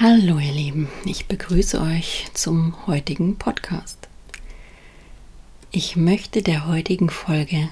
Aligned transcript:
Hallo 0.00 0.38
ihr 0.38 0.52
Lieben, 0.52 0.86
ich 1.06 1.26
begrüße 1.26 1.80
euch 1.80 2.28
zum 2.32 2.86
heutigen 2.86 3.36
Podcast. 3.36 4.08
Ich 5.72 5.96
möchte 5.96 6.40
der 6.40 6.68
heutigen 6.68 7.10
Folge 7.10 7.68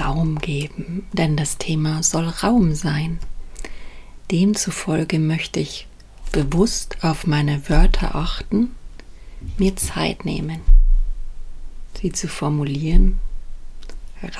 Raum 0.00 0.40
geben, 0.40 1.06
denn 1.12 1.36
das 1.36 1.58
Thema 1.58 2.02
soll 2.02 2.26
Raum 2.26 2.74
sein. 2.74 3.20
Demzufolge 4.32 5.20
möchte 5.20 5.60
ich 5.60 5.86
bewusst 6.32 6.96
auf 7.04 7.24
meine 7.24 7.68
Wörter 7.68 8.16
achten, 8.16 8.72
mir 9.58 9.76
Zeit 9.76 10.24
nehmen, 10.24 10.60
sie 12.02 12.10
zu 12.10 12.26
formulieren, 12.26 13.18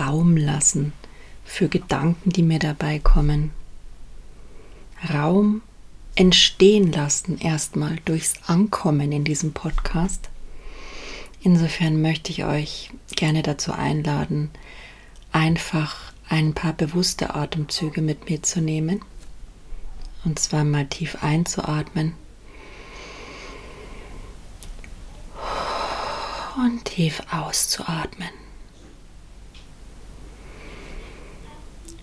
Raum 0.01 0.37
lassen 0.37 0.95
für 1.45 1.69
Gedanken, 1.69 2.31
die 2.31 2.43
mir 2.43 2.59
dabei 2.59 2.99
kommen. 2.99 3.53
Raum 5.15 5.63
entstehen 6.17 6.93
lassen, 6.93 7.39
erstmal 7.39 7.97
durchs 8.07 8.35
Ankommen 8.47 9.13
in 9.13 9.23
diesem 9.23 9.53
Podcast. 9.53 10.31
Insofern 11.43 12.01
möchte 12.03 12.33
ich 12.33 12.45
euch 12.45 12.91
gerne 13.15 13.43
dazu 13.43 13.73
einladen, 13.73 14.51
einfach 15.31 16.13
ein 16.29 16.55
paar 16.55 16.73
bewusste 16.73 17.35
Atemzüge 17.35 18.01
mit 18.01 18.29
mir 18.29 18.43
zu 18.43 18.61
nehmen. 18.61 19.03
Und 20.25 20.39
zwar 20.39 20.65
mal 20.65 20.87
tief 20.87 21.23
einzuatmen 21.23 22.15
und 26.57 26.85
tief 26.87 27.23
auszuatmen. 27.31 28.31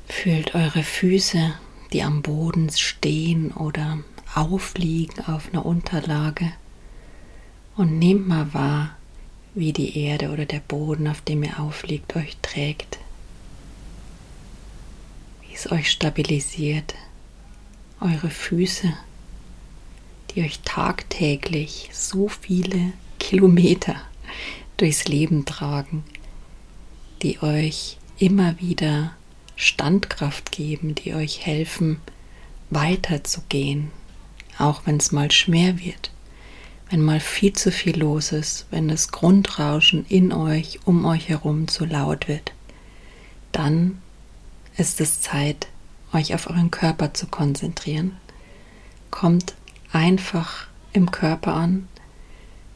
Fühlt 0.08 0.56
eure 0.56 0.84
Füße 0.84 1.56
die 1.94 2.04
am 2.04 2.22
Boden 2.22 2.70
stehen 2.72 3.52
oder 3.52 4.00
aufliegen 4.36 5.26
auf 5.26 5.50
einer 5.52 5.66
Unterlage. 5.66 6.52
Und 7.76 7.98
nehmt 7.98 8.28
mal 8.28 8.54
wahr, 8.54 8.96
wie 9.56 9.74
die 9.74 9.98
Erde 9.98 10.32
oder 10.32 10.46
der 10.46 10.60
Boden, 10.60 11.08
auf 11.08 11.22
dem 11.22 11.44
ihr 11.44 11.60
aufliegt, 11.60 12.16
euch 12.16 12.38
trägt. 12.42 13.00
Wie 15.42 15.54
es 15.54 15.72
euch 15.72 15.90
stabilisiert. 15.90 16.96
Eure 18.00 18.30
Füße, 18.30 18.94
die 20.32 20.42
euch 20.42 20.60
tagtäglich 20.66 21.90
so 21.94 22.28
viele 22.28 22.94
Kilometer 23.20 23.96
durchs 24.78 25.06
Leben 25.06 25.46
tragen, 25.46 26.04
die 27.22 27.42
euch 27.42 27.98
immer 28.18 28.60
wieder 28.60 29.14
Standkraft 29.56 30.52
geben, 30.52 30.96
die 30.96 31.14
euch 31.14 31.46
helfen, 31.46 32.02
weiterzugehen, 32.70 33.92
auch 34.60 34.84
wenn 34.86 34.98
es 34.98 35.12
mal 35.12 35.32
schwer 35.32 35.80
wird, 35.80 36.12
wenn 36.90 37.02
mal 37.02 37.20
viel 37.20 37.54
zu 37.54 37.72
viel 37.72 37.98
los 37.98 38.32
ist, 38.32 38.66
wenn 38.72 38.88
das 38.88 39.12
Grundrauschen 39.12 40.06
in 40.08 40.32
euch, 40.32 40.80
um 40.86 41.06
euch 41.06 41.30
herum 41.30 41.68
zu 41.68 41.86
laut 41.86 42.28
wird, 42.28 42.54
dann 43.52 44.02
ist 44.78 45.02
es 45.02 45.22
Zeit, 45.22 45.68
euch 46.14 46.34
auf 46.34 46.50
euren 46.50 46.72
Körper 46.72 47.14
zu 47.14 47.28
konzentrieren. 47.28 48.18
Kommt 49.12 49.56
einfach 49.92 50.68
im 50.94 51.12
Körper 51.12 51.54
an. 51.54 51.88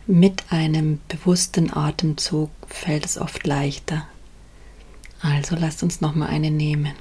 Mit 0.05 0.51
einem 0.51 0.99
bewussten 1.07 1.73
Atemzug 1.73 2.49
fällt 2.67 3.05
es 3.05 3.17
oft 3.17 3.45
leichter. 3.45 4.07
Also 5.21 5.55
lasst 5.55 5.83
uns 5.83 6.01
noch 6.01 6.15
mal 6.15 6.27
eine 6.27 6.51
nehmen. 6.51 6.93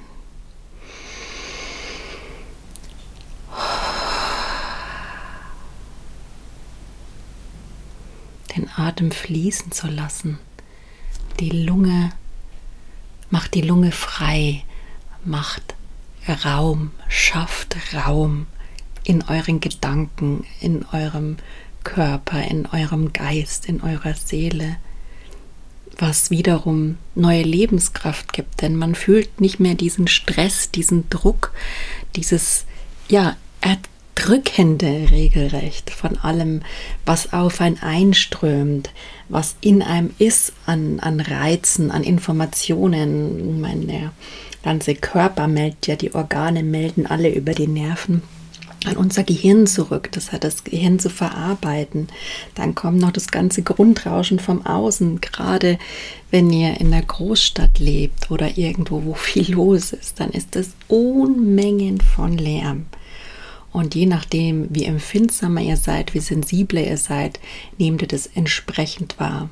Den 8.57 8.69
Atem 8.75 9.11
fließen 9.11 9.71
zu 9.71 9.87
lassen. 9.87 10.39
Die 11.39 11.49
Lunge 11.49 12.11
macht 13.29 13.53
die 13.53 13.61
Lunge 13.61 13.91
frei, 13.91 14.63
macht 15.23 15.75
Raum, 16.43 16.91
schafft 17.07 17.77
Raum 17.93 18.47
in 19.03 19.23
euren 19.23 19.59
Gedanken, 19.59 20.45
in 20.59 20.85
eurem 20.91 21.37
Körper, 21.83 22.43
in 22.43 22.65
eurem 22.65 23.13
Geist, 23.13 23.67
in 23.67 23.81
eurer 23.81 24.15
Seele 24.15 24.77
was 25.99 26.29
wiederum 26.29 26.97
neue 27.15 27.43
Lebenskraft 27.43 28.33
gibt, 28.33 28.61
denn 28.61 28.75
man 28.75 28.95
fühlt 28.95 29.41
nicht 29.41 29.59
mehr 29.59 29.75
diesen 29.75 30.07
Stress, 30.07 30.69
diesen 30.71 31.09
Druck, 31.09 31.53
dieses 32.15 32.65
ja 33.07 33.35
erdrückende 34.17 35.09
regelrecht 35.11 35.91
von 35.91 36.17
allem, 36.17 36.61
was 37.05 37.33
auf 37.33 37.61
ein 37.61 37.81
einströmt, 37.81 38.89
was 39.29 39.55
in 39.61 39.81
einem 39.81 40.11
ist 40.17 40.53
an, 40.65 40.99
an 40.99 41.19
Reizen, 41.19 41.91
an 41.91 42.03
Informationen. 42.03 43.61
Mein 43.61 44.11
ganze 44.63 44.95
Körper 44.95 45.47
meldet 45.47 45.87
ja, 45.87 45.95
die 45.95 46.15
Organe 46.15 46.63
melden 46.63 47.05
alle 47.05 47.29
über 47.29 47.53
die 47.53 47.67
Nerven 47.67 48.23
an 48.85 48.95
unser 48.95 49.23
Gehirn 49.23 49.67
zurück. 49.67 50.09
Das 50.13 50.31
hat 50.31 50.43
das 50.43 50.63
Gehirn 50.63 50.99
zu 50.99 51.09
verarbeiten. 51.09 52.07
Dann 52.55 52.73
kommt 52.75 52.99
noch 52.99 53.11
das 53.11 53.27
ganze 53.27 53.61
Grundrauschen 53.61 54.39
vom 54.39 54.65
Außen. 54.65 55.19
Gerade 55.19 55.77
wenn 56.31 56.51
ihr 56.51 56.79
in 56.79 56.91
der 56.91 57.01
Großstadt 57.01 57.79
lebt 57.79 58.31
oder 58.31 58.57
irgendwo, 58.57 59.03
wo 59.03 59.13
viel 59.13 59.51
los 59.51 59.93
ist, 59.93 60.19
dann 60.19 60.29
ist 60.29 60.55
das 60.55 60.69
Unmengen 60.87 61.99
von 61.99 62.37
Lärm. 62.37 62.85
Und 63.77 63.93
je 63.93 64.07
nachdem, 64.07 64.65
wie 64.71 64.85
empfindsamer 64.85 65.61
ihr 65.61 65.77
seid, 65.77 66.15
wie 66.15 66.19
sensibler 66.19 66.81
ihr 66.81 66.97
seid, 66.97 67.39
nehmt 67.77 68.01
ihr 68.01 68.07
das 68.07 68.25
entsprechend 68.25 69.19
wahr. 69.19 69.51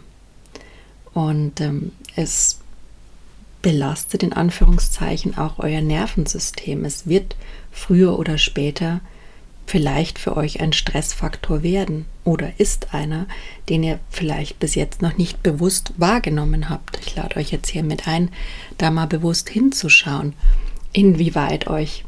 Und 1.14 1.62
ähm, 1.62 1.92
es 2.16 2.58
belastet 3.62 4.24
in 4.24 4.34
Anführungszeichen 4.34 5.38
auch 5.38 5.60
euer 5.60 5.82
Nervensystem. 5.82 6.86
Es 6.86 7.06
wird 7.06 7.36
früher 7.72 8.18
oder 8.18 8.40
später 8.40 9.00
vielleicht 9.68 10.18
für 10.18 10.36
euch 10.36 10.60
ein 10.60 10.74
Stressfaktor 10.74 11.62
werden 11.62 12.06
oder 12.24 12.52
ist 12.58 12.96
einer, 12.96 13.28
den 13.70 13.84
ihr 13.84 14.00
vielleicht 14.10 14.58
bis 14.58 14.74
jetzt 14.74 15.04
noch 15.04 15.20
nicht 15.20 15.44
bewusst 15.44 15.94
wahrgenommen 15.98 16.72
habt. 16.72 17.00
Ich 17.06 17.16
lade 17.16 17.38
euch 17.38 17.52
jetzt 17.52 17.70
hier 17.70 17.84
mit 17.84 18.08
ein, 18.08 18.30
da 18.80 18.90
mal 18.90 19.06
bewusst 19.06 19.50
hinzuschauen, 19.50 20.34
inwieweit 20.94 21.68
euch 21.68 22.06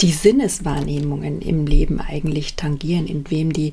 die 0.00 0.12
Sinneswahrnehmungen 0.12 1.40
im 1.40 1.66
Leben 1.66 2.00
eigentlich 2.00 2.56
tangieren, 2.56 3.06
in 3.06 3.30
wem 3.30 3.52
die 3.52 3.72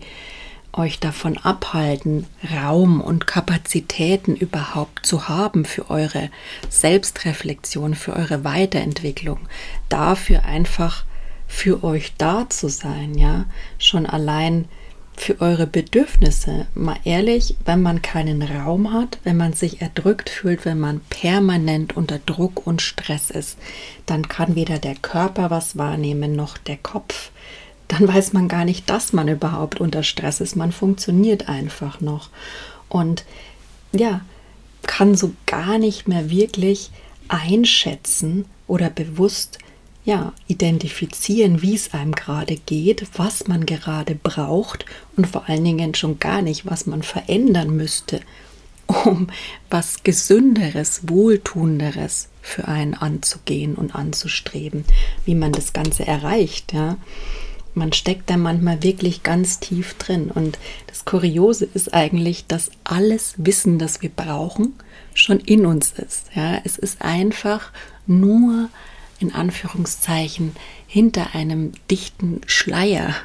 euch 0.74 1.00
davon 1.00 1.38
abhalten, 1.38 2.26
Raum 2.54 3.02
und 3.02 3.28
Kapazitäten 3.28 4.36
überhaupt 4.36 5.06
zu 5.06 5.28
haben 5.28 5.66
für 5.66 5.90
eure 5.90 6.30
Selbstreflexion, 6.70 7.96
für 7.96 8.14
eure 8.14 8.44
Weiterentwicklung, 8.44 9.40
dafür 9.90 10.46
einfach 10.46 11.04
für 11.48 11.84
euch 11.84 12.14
da 12.18 12.50
zu 12.50 12.70
sein, 12.70 13.18
ja, 13.18 13.46
schon 13.78 14.06
allein 14.06 14.66
für 15.22 15.40
eure 15.40 15.68
Bedürfnisse. 15.68 16.66
Mal 16.74 16.98
ehrlich, 17.04 17.56
wenn 17.64 17.82
man 17.84 18.02
keinen 18.02 18.42
Raum 18.42 18.92
hat, 18.92 19.20
wenn 19.24 19.38
man 19.38 19.54
sich 19.54 19.80
erdrückt 19.80 20.32
fühlt, 20.32 20.66
wenn 20.66 20.80
man 20.80 21.00
permanent 21.12 21.96
unter 21.96 22.18
Druck 22.18 22.66
und 22.66 22.82
Stress 22.82 23.30
ist, 23.30 23.58
dann 24.08 24.28
kann 24.28 24.56
weder 24.56 24.80
der 24.80 24.96
Körper 24.96 25.52
was 25.52 25.78
wahrnehmen 25.78 26.36
noch 26.36 26.58
der 26.58 26.78
Kopf. 26.78 27.30
Dann 27.88 28.08
weiß 28.08 28.34
man 28.34 28.48
gar 28.48 28.66
nicht, 28.66 28.90
dass 28.90 29.14
man 29.14 29.28
überhaupt 29.28 29.80
unter 29.80 30.02
Stress 30.02 30.42
ist. 30.42 30.56
Man 30.56 30.72
funktioniert 30.72 31.48
einfach 31.48 32.02
noch. 32.02 32.30
Und 32.90 33.24
ja, 33.92 34.22
kann 34.88 35.16
so 35.16 35.34
gar 35.46 35.78
nicht 35.78 36.08
mehr 36.08 36.32
wirklich 36.32 36.90
einschätzen 37.28 38.46
oder 38.66 38.90
bewusst 38.90 39.60
ja, 40.04 40.34
identifizieren, 40.48 41.62
wie 41.62 41.76
es 41.76 41.94
einem 41.94 42.14
gerade 42.14 42.56
geht, 42.56 43.08
was 43.16 43.48
man 43.48 43.66
gerade 43.66 44.16
braucht 44.16 44.86
und 45.16 45.28
vor 45.28 45.48
allen 45.48 45.64
Dingen 45.64 45.94
schon 45.94 46.20
gar 46.20 46.42
nicht, 46.42 46.66
was 46.66 46.88
man 46.88 47.04
verändern 47.04 47.76
müsste, 47.76 48.22
um 48.88 49.28
was 49.70 50.04
Gesünderes, 50.04 51.02
Wohltuenderes 51.08 52.30
für 52.42 52.68
einen 52.68 52.96
anzugehen 52.96 53.76
und 53.76 53.96
anzustreben, 53.96 54.86
wie 55.26 55.36
man 55.36 55.52
das 55.52 55.74
Ganze 55.74 56.06
erreicht, 56.08 56.74
ja. 56.74 56.98
Man 57.74 57.94
steckt 57.94 58.30
da 58.30 58.36
manchmal 58.36 58.84
wirklich 58.84 59.24
ganz 59.24 59.62
tief 59.62 59.94
drin. 59.94 60.30
Und 60.30 60.60
das 60.88 61.06
Kuriose 61.06 61.70
ist 61.74 61.94
eigentlich, 61.94 62.46
dass 62.46 62.70
alles 62.84 63.36
Wissen, 63.38 63.80
das 63.80 64.02
wir 64.02 64.10
brauchen, 64.10 64.74
schon 65.14 65.40
in 65.40 65.66
uns 65.66 65.94
ist. 65.94 66.26
Ja, 66.36 66.60
es 66.66 66.78
ist 66.78 67.02
einfach 67.02 67.72
nur 68.08 68.70
in 69.22 69.34
Anführungszeichen 69.34 70.56
hinter 70.88 71.36
einem 71.36 71.74
dichten 71.90 72.42
Schleier 72.48 73.16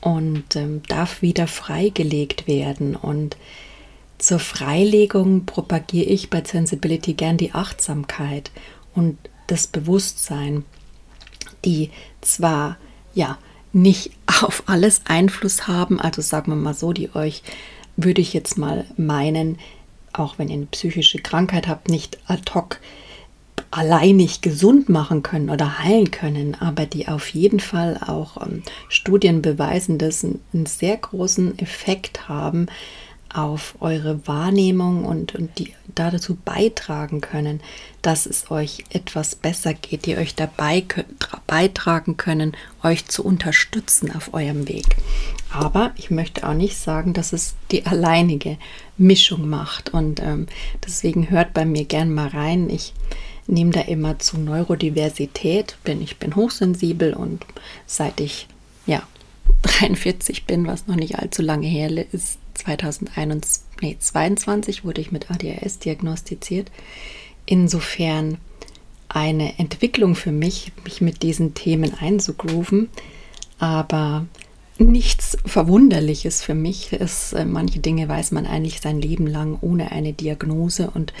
und 0.00 0.56
ähm, 0.56 0.82
darf 0.88 1.20
wieder 1.20 1.46
freigelegt 1.46 2.46
werden. 2.46 2.96
Und 2.96 3.36
zur 4.18 4.38
Freilegung 4.38 5.46
propagiere 5.46 6.06
ich 6.06 6.30
bei 6.30 6.42
Sensibility 6.44 7.14
gern 7.14 7.36
die 7.36 7.52
Achtsamkeit 7.52 8.50
und 8.94 9.18
das 9.46 9.66
Bewusstsein, 9.66 10.64
die 11.64 11.90
zwar 12.20 12.76
ja 13.12 13.38
nicht 13.72 14.12
auf 14.42 14.62
alles 14.66 15.02
Einfluss 15.06 15.66
haben. 15.66 16.00
Also 16.00 16.22
sagen 16.22 16.52
wir 16.52 16.56
mal 16.56 16.74
so, 16.74 16.92
die 16.92 17.14
euch, 17.14 17.42
würde 17.96 18.22
ich 18.22 18.32
jetzt 18.32 18.56
mal 18.56 18.86
meinen, 18.96 19.58
auch 20.12 20.38
wenn 20.38 20.48
ihr 20.48 20.54
eine 20.54 20.66
psychische 20.66 21.18
Krankheit 21.18 21.68
habt, 21.68 21.88
nicht 21.88 22.18
ad 22.26 22.42
hoc 22.54 22.80
alleinig 23.70 24.40
gesund 24.40 24.88
machen 24.88 25.22
können 25.22 25.48
oder 25.48 25.78
heilen 25.78 26.10
können, 26.10 26.56
aber 26.58 26.86
die 26.86 27.08
auf 27.08 27.28
jeden 27.28 27.60
Fall 27.60 28.00
auch 28.04 28.44
ähm, 28.44 28.62
Studien 28.88 29.42
beweisen, 29.42 29.98
dass 29.98 30.24
einen 30.24 30.66
sehr 30.66 30.96
großen 30.96 31.58
Effekt 31.58 32.28
haben 32.28 32.66
auf 33.32 33.76
eure 33.80 34.26
Wahrnehmung 34.26 35.04
und, 35.04 35.36
und 35.36 35.56
die 35.58 35.72
dazu 35.94 36.36
beitragen 36.44 37.20
können, 37.20 37.60
dass 38.02 38.26
es 38.26 38.50
euch 38.50 38.84
etwas 38.90 39.36
besser 39.36 39.72
geht, 39.72 40.06
die 40.06 40.16
euch 40.16 40.34
dabei 40.34 40.84
beitragen 41.46 42.16
können, 42.16 42.56
euch 42.82 43.06
zu 43.06 43.24
unterstützen 43.24 44.14
auf 44.14 44.34
eurem 44.34 44.68
Weg. 44.68 44.96
Aber 45.52 45.92
ich 45.96 46.10
möchte 46.10 46.48
auch 46.48 46.54
nicht 46.54 46.76
sagen, 46.76 47.12
dass 47.12 47.32
es 47.32 47.54
die 47.70 47.86
alleinige 47.86 48.56
Mischung 48.96 49.48
macht. 49.48 49.92
Und 49.94 50.20
ähm, 50.20 50.46
deswegen 50.84 51.30
hört 51.30 51.54
bei 51.54 51.64
mir 51.64 51.84
gern 51.84 52.12
mal 52.12 52.28
rein. 52.28 52.68
Ich 52.70 52.94
nehme 53.50 53.72
da 53.72 53.80
immer 53.80 54.18
zu 54.18 54.38
Neurodiversität, 54.38 55.76
denn 55.86 56.00
ich 56.00 56.16
bin 56.18 56.36
hochsensibel 56.36 57.12
und 57.14 57.44
seit 57.86 58.20
ich 58.20 58.46
ja 58.86 59.02
43 59.62 60.46
bin, 60.46 60.66
was 60.66 60.86
noch 60.86 60.96
nicht 60.96 61.18
allzu 61.18 61.42
lange 61.42 61.66
her 61.66 61.90
ist, 62.12 62.38
2022 62.54 64.84
wurde 64.84 65.00
ich 65.00 65.10
mit 65.12 65.30
ADHS 65.30 65.78
diagnostiziert. 65.80 66.70
Insofern 67.46 68.36
eine 69.08 69.58
Entwicklung 69.58 70.14
für 70.14 70.32
mich, 70.32 70.72
mich 70.84 71.00
mit 71.00 71.22
diesen 71.22 71.54
Themen 71.54 71.94
einzugrooven, 71.94 72.90
aber 73.58 74.26
nichts 74.80 75.36
Verwunderliches 75.44 76.42
für 76.42 76.54
mich. 76.54 76.92
Es, 76.92 77.32
äh, 77.32 77.44
manche 77.44 77.80
Dinge 77.80 78.08
weiß 78.08 78.32
man 78.32 78.46
eigentlich 78.46 78.80
sein 78.80 79.00
Leben 79.00 79.26
lang 79.26 79.58
ohne 79.60 79.92
eine 79.92 80.12
Diagnose 80.12 80.90
und 80.90 81.12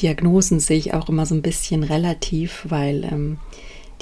Diagnosen 0.00 0.60
sehe 0.60 0.78
ich 0.78 0.94
auch 0.94 1.08
immer 1.08 1.26
so 1.26 1.34
ein 1.34 1.42
bisschen 1.42 1.82
relativ, 1.82 2.66
weil 2.68 3.04
ähm, 3.04 3.38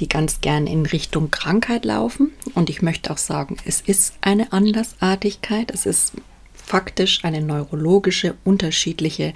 die 0.01 0.09
ganz 0.09 0.41
gern 0.41 0.67
in 0.67 0.87
Richtung 0.87 1.31
Krankheit 1.31 1.85
laufen. 1.85 2.33
Und 2.55 2.69
ich 2.69 2.83
möchte 2.83 3.13
auch 3.13 3.19
sagen, 3.19 3.57
es 3.65 3.81
ist 3.81 4.15
eine 4.21 4.53
Andersartigkeit. 4.53 5.71
Es 5.71 5.87
ist 5.87 6.13
faktisch 6.53 7.25
eine 7.25 7.43
neurologische, 7.43 8.35
unterschiedliche 8.45 9.35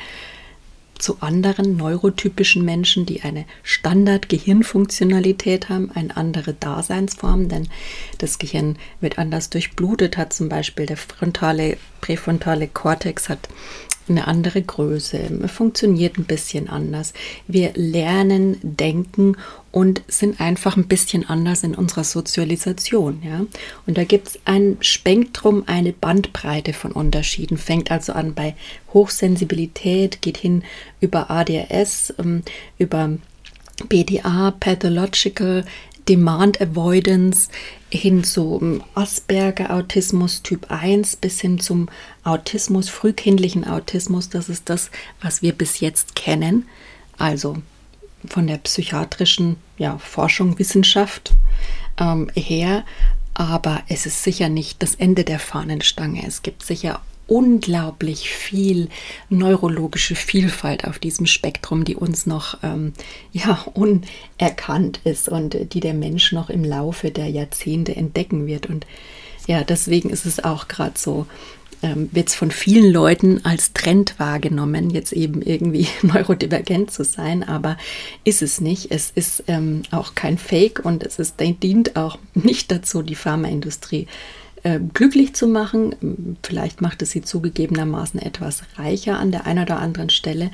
zu 0.98 1.18
anderen 1.20 1.76
neurotypischen 1.76 2.64
Menschen, 2.64 3.06
die 3.06 3.22
eine 3.22 3.44
Standard-Gehirnfunktionalität 3.62 5.68
haben, 5.68 5.92
eine 5.92 6.16
andere 6.16 6.54
Daseinsform, 6.54 7.48
denn 7.48 7.68
das 8.18 8.38
Gehirn 8.38 8.76
wird 9.00 9.18
anders 9.18 9.50
durchblutet, 9.50 10.16
hat 10.16 10.32
zum 10.32 10.48
Beispiel 10.48 10.86
der 10.86 10.96
frontale, 10.96 11.76
präfrontale 12.00 12.68
Kortex 12.68 13.28
hat 13.28 13.48
eine 14.10 14.26
andere 14.26 14.62
Größe, 14.62 15.48
funktioniert 15.48 16.18
ein 16.18 16.24
bisschen 16.24 16.68
anders. 16.68 17.12
Wir 17.46 17.72
lernen, 17.74 18.58
denken 18.62 19.36
und 19.70 20.02
sind 20.08 20.40
einfach 20.40 20.76
ein 20.76 20.88
bisschen 20.88 21.28
anders 21.28 21.62
in 21.62 21.74
unserer 21.74 22.04
Sozialisation. 22.04 23.22
Ja? 23.24 23.46
Und 23.86 23.98
da 23.98 24.04
gibt 24.04 24.28
es 24.28 24.38
ein 24.44 24.76
Spektrum, 24.80 25.64
eine 25.66 25.92
Bandbreite 25.92 26.72
von 26.72 26.92
Unterschieden. 26.92 27.58
Fängt 27.58 27.90
also 27.90 28.12
an 28.12 28.34
bei 28.34 28.54
Hochsensibilität, 28.92 30.22
geht 30.22 30.38
hin 30.38 30.64
über 31.00 31.30
ADHS, 31.30 32.14
ähm, 32.18 32.42
über 32.78 33.10
BDA, 33.88 34.52
Pathological 34.58 35.64
Demand 36.08 36.60
Avoidance 36.60 37.50
hin 37.90 38.24
zum 38.24 38.82
Asperger 38.94 39.74
Autismus 39.74 40.42
Typ 40.42 40.70
1 40.70 41.16
bis 41.16 41.40
hin 41.40 41.58
zum 41.58 41.88
Autismus, 42.24 42.88
frühkindlichen 42.88 43.66
Autismus. 43.66 44.28
Das 44.28 44.48
ist 44.48 44.70
das, 44.70 44.90
was 45.20 45.42
wir 45.42 45.52
bis 45.52 45.80
jetzt 45.80 46.14
kennen. 46.14 46.66
Also 47.18 47.58
von 48.26 48.46
der 48.46 48.58
psychiatrischen 48.58 49.56
ja, 49.76 49.98
Forschung, 49.98 50.58
Wissenschaft 50.58 51.34
ähm, 51.98 52.30
her. 52.34 52.84
Aber 53.34 53.82
es 53.88 54.06
ist 54.06 54.24
sicher 54.24 54.48
nicht 54.48 54.82
das 54.82 54.94
Ende 54.94 55.24
der 55.24 55.38
Fahnenstange. 55.38 56.26
Es 56.26 56.42
gibt 56.42 56.64
sicher 56.64 57.00
unglaublich 57.28 58.30
viel 58.30 58.88
neurologische 59.28 60.16
Vielfalt 60.16 60.84
auf 60.84 60.98
diesem 60.98 61.26
Spektrum, 61.26 61.84
die 61.84 61.94
uns 61.94 62.26
noch 62.26 62.58
ähm, 62.64 62.92
ja, 63.32 63.64
unerkannt 63.74 65.00
ist 65.04 65.28
und 65.28 65.72
die 65.72 65.80
der 65.80 65.94
Mensch 65.94 66.32
noch 66.32 66.50
im 66.50 66.64
Laufe 66.64 67.12
der 67.12 67.28
Jahrzehnte 67.28 67.94
entdecken 67.94 68.46
wird. 68.46 68.66
Und 68.66 68.86
ja, 69.46 69.62
deswegen 69.62 70.10
ist 70.10 70.26
es 70.26 70.42
auch 70.42 70.68
gerade 70.68 70.98
so, 70.98 71.26
ähm, 71.82 72.08
wird 72.12 72.28
es 72.28 72.34
von 72.34 72.50
vielen 72.50 72.92
Leuten 72.92 73.44
als 73.44 73.72
Trend 73.72 74.18
wahrgenommen, 74.18 74.90
jetzt 74.90 75.12
eben 75.12 75.42
irgendwie 75.42 75.86
neurodivergent 76.02 76.90
zu 76.90 77.04
sein, 77.04 77.44
aber 77.44 77.76
ist 78.24 78.42
es 78.42 78.60
nicht. 78.60 78.90
Es 78.90 79.12
ist 79.14 79.44
ähm, 79.46 79.82
auch 79.90 80.14
kein 80.14 80.38
Fake 80.38 80.84
und 80.84 81.04
es 81.04 81.18
ist, 81.18 81.36
dient 81.38 81.96
auch 81.96 82.18
nicht 82.34 82.72
dazu, 82.72 83.02
die 83.02 83.14
Pharmaindustrie 83.14 84.08
äh, 84.62 84.80
glücklich 84.92 85.34
zu 85.34 85.46
machen. 85.46 86.36
Vielleicht 86.42 86.80
macht 86.80 87.02
es 87.02 87.10
sie 87.10 87.22
zugegebenermaßen 87.22 88.20
etwas 88.20 88.62
reicher 88.76 89.18
an 89.18 89.30
der 89.30 89.46
einen 89.46 89.64
oder 89.64 89.78
anderen 89.78 90.10
Stelle, 90.10 90.50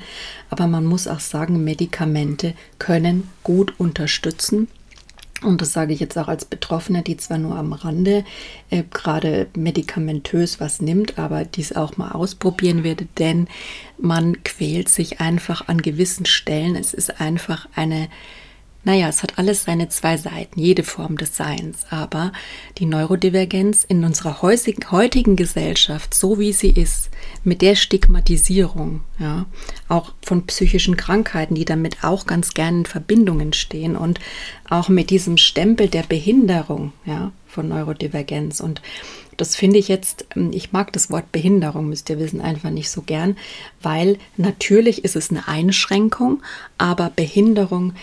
aber 0.49 0.67
man 0.67 0.85
muss 0.85 1.07
auch 1.07 1.19
sagen, 1.19 1.63
Medikamente 1.63 2.53
können 2.79 3.29
gut 3.43 3.73
unterstützen. 3.79 4.67
Und 5.43 5.61
das 5.61 5.73
sage 5.73 5.93
ich 5.93 5.99
jetzt 5.99 6.17
auch 6.17 6.27
als 6.29 6.45
Betroffene, 6.45 7.01
die 7.01 7.17
zwar 7.17 7.37
nur 7.37 7.55
am 7.55 7.73
Rande 7.73 8.23
äh, 8.69 8.83
gerade 8.91 9.47
medikamentös 9.55 10.59
was 10.59 10.81
nimmt, 10.81 11.19
aber 11.19 11.43
dies 11.43 11.75
auch 11.75 11.97
mal 11.97 12.11
ausprobieren 12.11 12.83
werde, 12.83 13.05
denn 13.17 13.47
man 13.97 14.43
quält 14.43 14.87
sich 14.89 15.19
einfach 15.19 15.67
an 15.67 15.81
gewissen 15.81 16.25
Stellen. 16.25 16.75
Es 16.75 16.93
ist 16.93 17.19
einfach 17.19 17.67
eine 17.75 18.07
naja, 18.85 19.09
es 19.09 19.23
hat 19.23 19.39
alles 19.39 19.63
seine 19.63 19.89
zwei 19.89 20.15
Seiten, 20.15 20.59
jede 20.59 20.83
Form 20.83 21.17
des 21.17 21.35
Seins. 21.35 21.87
Aber 21.89 22.31
die 22.77 22.85
Neurodivergenz 22.85 23.83
in 23.83 24.03
unserer 24.03 24.43
heutigen 24.43 25.35
Gesellschaft, 25.35 26.13
so 26.13 26.37
wie 26.37 26.53
sie 26.53 26.69
ist, 26.69 27.09
mit 27.43 27.63
der 27.63 27.75
Stigmatisierung, 27.75 29.01
ja, 29.17 29.47
auch 29.87 30.13
von 30.21 30.45
psychischen 30.45 30.97
Krankheiten, 30.97 31.55
die 31.55 31.65
damit 31.65 32.03
auch 32.03 32.27
ganz 32.27 32.53
gerne 32.53 32.79
in 32.79 32.85
Verbindungen 32.85 33.53
stehen 33.53 33.95
und 33.95 34.19
auch 34.69 34.87
mit 34.87 35.09
diesem 35.09 35.37
Stempel 35.37 35.87
der 35.87 36.03
Behinderung, 36.03 36.93
ja, 37.05 37.31
von 37.47 37.67
Neurodivergenz. 37.67 38.59
Und 38.59 38.81
das 39.37 39.55
finde 39.55 39.79
ich 39.79 39.87
jetzt, 39.87 40.27
ähm, 40.35 40.51
ich 40.53 40.73
mag 40.73 40.93
das 40.93 41.09
Wort 41.09 41.31
Behinderung, 41.31 41.89
müsst 41.89 42.09
ihr 42.11 42.19
wissen, 42.19 42.39
einfach 42.39 42.69
nicht 42.69 42.91
so 42.91 43.01
gern, 43.01 43.35
weil 43.81 44.19
natürlich 44.37 45.03
ist 45.03 45.15
es 45.15 45.31
eine 45.31 45.47
Einschränkung, 45.47 46.43
aber 46.77 47.09
Behinderung 47.09 47.93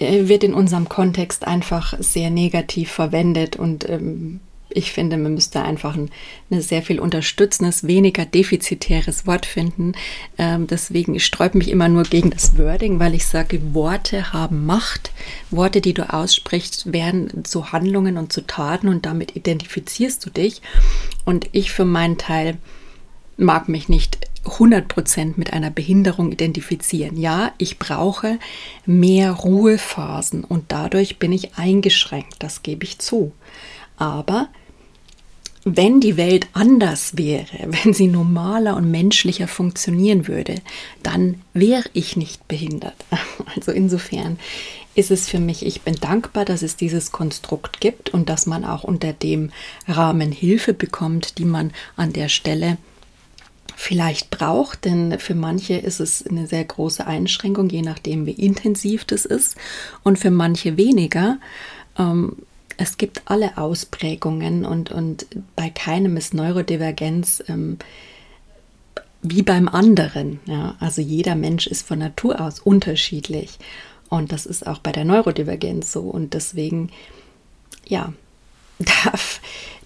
wird 0.00 0.44
in 0.44 0.54
unserem 0.54 0.88
Kontext 0.88 1.46
einfach 1.46 1.94
sehr 1.98 2.30
negativ 2.30 2.90
verwendet 2.90 3.56
und 3.56 3.88
ähm, 3.88 4.40
ich 4.72 4.92
finde, 4.92 5.16
man 5.16 5.34
müsste 5.34 5.62
einfach 5.62 5.96
ein, 5.96 6.10
ein, 6.50 6.60
sehr 6.60 6.82
viel 6.82 7.00
unterstützendes, 7.00 7.86
weniger 7.86 8.24
defizitäres 8.24 9.26
Wort 9.26 9.46
finden. 9.46 9.92
Ähm, 10.38 10.66
deswegen 10.66 11.18
sträube 11.18 11.58
mich 11.58 11.68
immer 11.68 11.88
nur 11.88 12.04
gegen 12.04 12.30
das 12.30 12.56
Wording, 12.56 13.00
weil 13.00 13.14
ich 13.14 13.26
sage, 13.26 13.74
Worte 13.74 14.32
haben 14.32 14.66
Macht. 14.66 15.10
Worte, 15.50 15.80
die 15.80 15.94
du 15.94 16.12
aussprichst, 16.12 16.92
werden 16.92 17.44
zu 17.44 17.72
Handlungen 17.72 18.16
und 18.16 18.32
zu 18.32 18.46
Taten 18.46 18.88
und 18.88 19.06
damit 19.06 19.36
identifizierst 19.36 20.24
du 20.24 20.30
dich. 20.30 20.62
Und 21.24 21.48
ich 21.52 21.72
für 21.72 21.84
meinen 21.84 22.16
Teil 22.16 22.56
mag 23.40 23.68
mich 23.68 23.88
nicht 23.88 24.18
100% 24.44 25.34
mit 25.36 25.52
einer 25.52 25.70
Behinderung 25.70 26.32
identifizieren. 26.32 27.16
Ja, 27.16 27.52
ich 27.58 27.78
brauche 27.78 28.38
mehr 28.86 29.32
Ruhephasen 29.32 30.44
und 30.44 30.64
dadurch 30.68 31.18
bin 31.18 31.32
ich 31.32 31.56
eingeschränkt, 31.56 32.36
das 32.38 32.62
gebe 32.62 32.84
ich 32.84 32.98
zu. 32.98 33.32
Aber 33.96 34.48
wenn 35.64 36.00
die 36.00 36.16
Welt 36.16 36.48
anders 36.54 37.18
wäre, 37.18 37.46
wenn 37.66 37.92
sie 37.92 38.06
normaler 38.06 38.76
und 38.76 38.90
menschlicher 38.90 39.48
funktionieren 39.48 40.26
würde, 40.26 40.56
dann 41.02 41.42
wäre 41.52 41.88
ich 41.92 42.16
nicht 42.16 42.46
behindert. 42.48 42.96
Also 43.56 43.72
insofern 43.72 44.38
ist 44.94 45.10
es 45.10 45.28
für 45.28 45.40
mich, 45.40 45.66
ich 45.66 45.80
bin 45.80 45.96
dankbar, 45.96 46.44
dass 46.44 46.62
es 46.62 46.76
dieses 46.76 47.10
Konstrukt 47.10 47.80
gibt 47.80 48.10
und 48.10 48.28
dass 48.28 48.46
man 48.46 48.64
auch 48.64 48.84
unter 48.84 49.12
dem 49.12 49.50
Rahmen 49.88 50.30
Hilfe 50.30 50.72
bekommt, 50.72 51.38
die 51.38 51.44
man 51.44 51.72
an 51.96 52.12
der 52.12 52.28
Stelle 52.28 52.76
vielleicht 53.80 54.28
braucht, 54.28 54.84
denn 54.84 55.18
für 55.18 55.34
manche 55.34 55.74
ist 55.74 56.00
es 56.00 56.26
eine 56.26 56.46
sehr 56.46 56.64
große 56.64 57.06
Einschränkung, 57.06 57.70
je 57.70 57.80
nachdem, 57.80 58.26
wie 58.26 58.32
intensiv 58.32 59.06
das 59.06 59.24
ist, 59.24 59.56
und 60.02 60.18
für 60.18 60.30
manche 60.30 60.76
weniger. 60.76 61.38
Ähm, 61.98 62.36
es 62.76 62.98
gibt 62.98 63.22
alle 63.24 63.56
Ausprägungen 63.56 64.66
und, 64.66 64.90
und 64.90 65.24
bei 65.56 65.70
keinem 65.70 66.18
ist 66.18 66.34
Neurodivergenz 66.34 67.42
ähm, 67.48 67.78
wie 69.22 69.42
beim 69.42 69.66
anderen. 69.66 70.40
Ja? 70.44 70.76
Also 70.78 71.00
jeder 71.00 71.34
Mensch 71.34 71.66
ist 71.66 71.86
von 71.86 72.00
Natur 72.00 72.38
aus 72.38 72.60
unterschiedlich 72.60 73.58
und 74.10 74.30
das 74.30 74.44
ist 74.44 74.66
auch 74.66 74.78
bei 74.78 74.92
der 74.92 75.06
Neurodivergenz 75.06 75.90
so 75.90 76.02
und 76.02 76.34
deswegen, 76.34 76.90
ja, 77.86 78.12
darf, 78.78 79.40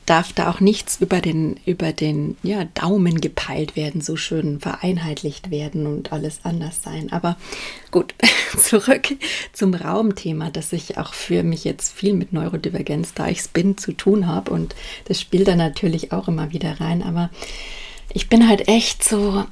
darf 0.07 0.33
da 0.33 0.51
auch 0.51 0.61
nichts 0.61 0.99
über 1.01 1.21
den, 1.21 1.59
über 1.65 1.93
den 1.93 2.37
ja, 2.43 2.65
Daumen 2.75 3.21
gepeilt 3.21 3.77
werden, 3.77 4.01
so 4.01 4.17
schön 4.17 4.61
vereinheitlicht 4.61 5.51
werden 5.51 5.87
und 5.87 6.13
alles 6.13 6.41
anders 6.43 6.83
sein. 6.83 7.11
Aber 7.13 7.37
gut, 7.91 8.15
zurück 8.59 9.09
zum 9.53 9.75
Raumthema, 9.75 10.51
das 10.51 10.73
ich 10.73 10.99
auch 10.99 11.15
für 11.15 11.43
mich 11.43 11.65
jetzt 11.65 11.97
viel 11.97 12.13
mit 12.13 12.33
Neurodivergenz, 12.33 13.15
da 13.15 13.29
ich 13.29 13.41
es 13.41 13.49
bin, 13.49 13.79
zu 13.79 13.93
tun 13.93 14.27
habe. 14.27 14.51
Und 14.51 14.75
das 15.07 15.21
spielt 15.21 15.49
da 15.49 15.57
natürlich 15.57 16.13
auch 16.13 16.29
immer 16.29 16.53
wieder 16.53 16.81
rein. 16.81 17.03
Aber 17.03 17.31
ich 18.13 18.29
bin 18.29 18.49
halt 18.49 18.69
echt 18.69 19.03
so, 19.03 19.45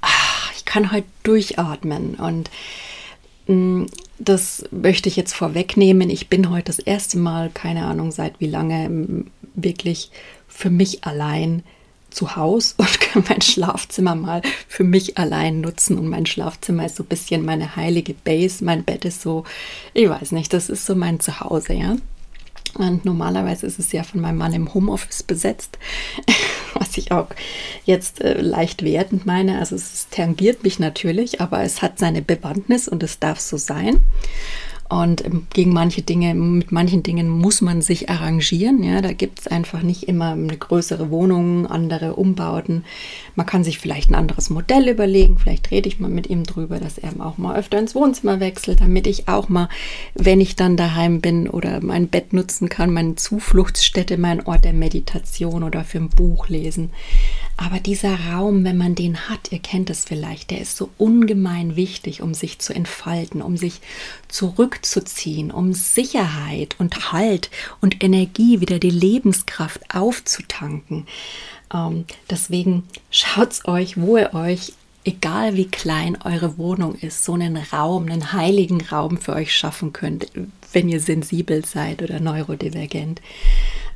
ach, 0.00 0.52
ich 0.56 0.64
kann 0.64 0.90
halt 0.90 1.04
durchatmen 1.22 2.16
und 2.16 2.50
das 4.18 4.64
möchte 4.70 5.08
ich 5.08 5.16
jetzt 5.16 5.34
vorwegnehmen. 5.34 6.10
Ich 6.10 6.28
bin 6.28 6.50
heute 6.50 6.66
das 6.66 6.78
erste 6.78 7.18
Mal, 7.18 7.50
keine 7.52 7.84
Ahnung 7.84 8.12
seit 8.12 8.38
wie 8.40 8.46
lange, 8.46 9.24
wirklich 9.54 10.10
für 10.46 10.70
mich 10.70 11.04
allein 11.04 11.62
zu 12.10 12.36
Hause 12.36 12.74
und 12.78 13.00
kann 13.00 13.24
mein 13.28 13.40
Schlafzimmer 13.40 14.14
mal 14.14 14.42
für 14.68 14.84
mich 14.84 15.18
allein 15.18 15.60
nutzen. 15.60 15.98
Und 15.98 16.08
mein 16.08 16.26
Schlafzimmer 16.26 16.86
ist 16.86 16.96
so 16.96 17.02
ein 17.02 17.08
bisschen 17.08 17.44
meine 17.44 17.76
heilige 17.76 18.14
Base. 18.14 18.64
Mein 18.64 18.84
Bett 18.84 19.04
ist 19.04 19.22
so, 19.22 19.44
ich 19.94 20.08
weiß 20.08 20.32
nicht, 20.32 20.52
das 20.52 20.68
ist 20.68 20.86
so 20.86 20.94
mein 20.94 21.20
Zuhause, 21.20 21.74
ja. 21.74 21.96
Und 22.74 23.04
normalerweise 23.04 23.66
ist 23.66 23.78
es 23.78 23.92
ja 23.92 24.02
von 24.02 24.20
meinem 24.20 24.38
Mann 24.38 24.52
im 24.52 24.72
Homeoffice 24.72 25.22
besetzt, 25.22 25.78
was 26.74 26.96
ich 26.96 27.12
auch 27.12 27.28
jetzt 27.84 28.20
äh, 28.20 28.40
leicht 28.40 28.82
wertend 28.82 29.26
meine. 29.26 29.58
Also 29.58 29.76
es 29.76 30.08
tangiert 30.10 30.62
mich 30.62 30.78
natürlich, 30.78 31.40
aber 31.40 31.62
es 31.62 31.82
hat 31.82 31.98
seine 31.98 32.22
Bewandtnis 32.22 32.88
und 32.88 33.02
es 33.02 33.18
darf 33.18 33.40
so 33.40 33.56
sein. 33.56 34.00
Und 34.90 35.22
gegen 35.54 35.72
manche 35.72 36.02
Dinge, 36.02 36.34
mit 36.34 36.72
manchen 36.72 37.04
Dingen 37.04 37.28
muss 37.28 37.60
man 37.60 37.80
sich 37.80 38.10
arrangieren. 38.10 38.82
Ja, 38.82 39.00
da 39.00 39.12
gibt 39.12 39.38
es 39.38 39.46
einfach 39.46 39.82
nicht 39.82 40.08
immer 40.08 40.32
eine 40.32 40.56
größere 40.56 41.10
Wohnung, 41.10 41.68
andere 41.68 42.16
Umbauten. 42.16 42.84
Man 43.36 43.46
kann 43.46 43.62
sich 43.62 43.78
vielleicht 43.78 44.10
ein 44.10 44.16
anderes 44.16 44.50
Modell 44.50 44.88
überlegen. 44.88 45.38
Vielleicht 45.38 45.70
rede 45.70 45.88
ich 45.88 46.00
mal 46.00 46.10
mit 46.10 46.28
ihm 46.28 46.42
drüber, 46.42 46.80
dass 46.80 46.98
er 46.98 47.12
auch 47.24 47.38
mal 47.38 47.56
öfter 47.56 47.78
ins 47.78 47.94
Wohnzimmer 47.94 48.40
wechselt, 48.40 48.80
damit 48.80 49.06
ich 49.06 49.28
auch 49.28 49.48
mal, 49.48 49.68
wenn 50.14 50.40
ich 50.40 50.56
dann 50.56 50.76
daheim 50.76 51.20
bin 51.20 51.48
oder 51.48 51.80
mein 51.80 52.08
Bett 52.08 52.32
nutzen 52.32 52.68
kann, 52.68 52.92
meine 52.92 53.14
Zufluchtsstätte, 53.14 54.18
mein 54.18 54.44
Ort 54.44 54.64
der 54.64 54.72
Meditation 54.72 55.62
oder 55.62 55.84
für 55.84 55.98
ein 55.98 56.08
Buch 56.08 56.48
lesen. 56.48 56.90
Aber 57.62 57.78
dieser 57.78 58.18
Raum, 58.32 58.64
wenn 58.64 58.78
man 58.78 58.94
den 58.94 59.28
hat, 59.28 59.52
ihr 59.52 59.58
kennt 59.58 59.90
es 59.90 60.06
vielleicht, 60.06 60.50
der 60.50 60.62
ist 60.62 60.78
so 60.78 60.88
ungemein 60.96 61.76
wichtig, 61.76 62.22
um 62.22 62.32
sich 62.32 62.58
zu 62.58 62.72
entfalten, 62.72 63.42
um 63.42 63.58
sich 63.58 63.82
zurückzuziehen, 64.28 65.50
um 65.50 65.74
Sicherheit 65.74 66.76
und 66.78 67.12
Halt 67.12 67.50
und 67.82 68.02
Energie, 68.02 68.62
wieder 68.62 68.78
die 68.78 68.88
Lebenskraft 68.88 69.94
aufzutanken. 69.94 71.06
Ähm, 71.72 72.06
deswegen 72.30 72.84
schaut 73.10 73.66
euch, 73.66 74.00
wo 74.00 74.16
ihr 74.16 74.32
euch, 74.32 74.72
egal 75.04 75.54
wie 75.54 75.68
klein 75.68 76.16
eure 76.24 76.56
Wohnung 76.56 76.94
ist, 76.94 77.26
so 77.26 77.34
einen 77.34 77.58
Raum, 77.58 78.06
einen 78.06 78.32
heiligen 78.32 78.80
Raum 78.80 79.18
für 79.18 79.34
euch 79.34 79.54
schaffen 79.54 79.92
könnt, 79.92 80.28
wenn 80.72 80.88
ihr 80.88 81.00
sensibel 81.00 81.62
seid 81.66 82.00
oder 82.00 82.20
neurodivergent. 82.20 83.20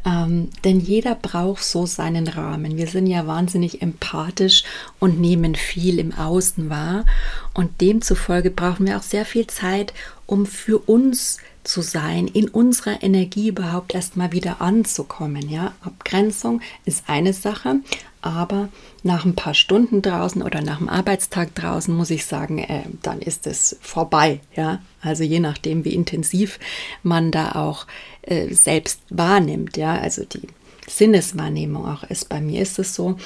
Ähm, 0.06 0.50
denn 0.64 0.80
jeder 0.80 1.14
braucht 1.14 1.64
so 1.64 1.86
seinen 1.86 2.28
Rahmen. 2.28 2.76
Wir 2.76 2.86
sind 2.86 3.06
ja 3.06 3.26
wahnsinnig 3.26 3.80
empathisch 3.80 4.64
und 4.98 5.20
nehmen 5.20 5.54
viel 5.54 5.98
im 5.98 6.12
Außen 6.12 6.68
wahr. 6.68 7.06
Und 7.54 7.80
demzufolge 7.80 8.50
brauchen 8.50 8.86
wir 8.86 8.98
auch 8.98 9.02
sehr 9.02 9.24
viel 9.24 9.46
Zeit, 9.46 9.94
um 10.26 10.46
für 10.46 10.78
uns 10.78 11.38
zu 11.64 11.80
sein, 11.80 12.28
in 12.28 12.48
unserer 12.48 13.02
Energie 13.02 13.48
überhaupt 13.48 13.94
erstmal 13.94 14.32
wieder 14.32 14.60
anzukommen. 14.60 15.48
Ja, 15.48 15.72
Abgrenzung 15.82 16.60
ist 16.84 17.04
eine 17.06 17.32
Sache, 17.32 17.76
aber 18.24 18.68
nach 19.02 19.24
ein 19.24 19.34
paar 19.34 19.54
Stunden 19.54 20.00
draußen 20.00 20.42
oder 20.42 20.62
nach 20.62 20.78
dem 20.78 20.88
Arbeitstag 20.88 21.54
draußen 21.54 21.94
muss 21.94 22.10
ich 22.10 22.24
sagen, 22.24 22.58
äh, 22.58 22.84
dann 23.02 23.20
ist 23.20 23.46
es 23.46 23.76
vorbei. 23.80 24.40
Ja, 24.56 24.80
also 25.02 25.24
je 25.24 25.40
nachdem, 25.40 25.84
wie 25.84 25.94
intensiv 25.94 26.58
man 27.02 27.30
da 27.30 27.52
auch 27.52 27.86
äh, 28.22 28.52
selbst 28.54 29.00
wahrnimmt. 29.10 29.76
Ja, 29.76 29.96
also 29.96 30.24
die 30.24 30.48
Sinneswahrnehmung 30.88 31.86
auch 31.86 32.04
ist. 32.04 32.28
Bei 32.28 32.40
mir 32.40 32.62
ist 32.62 32.78
es 32.78 32.94
so, 32.94 33.16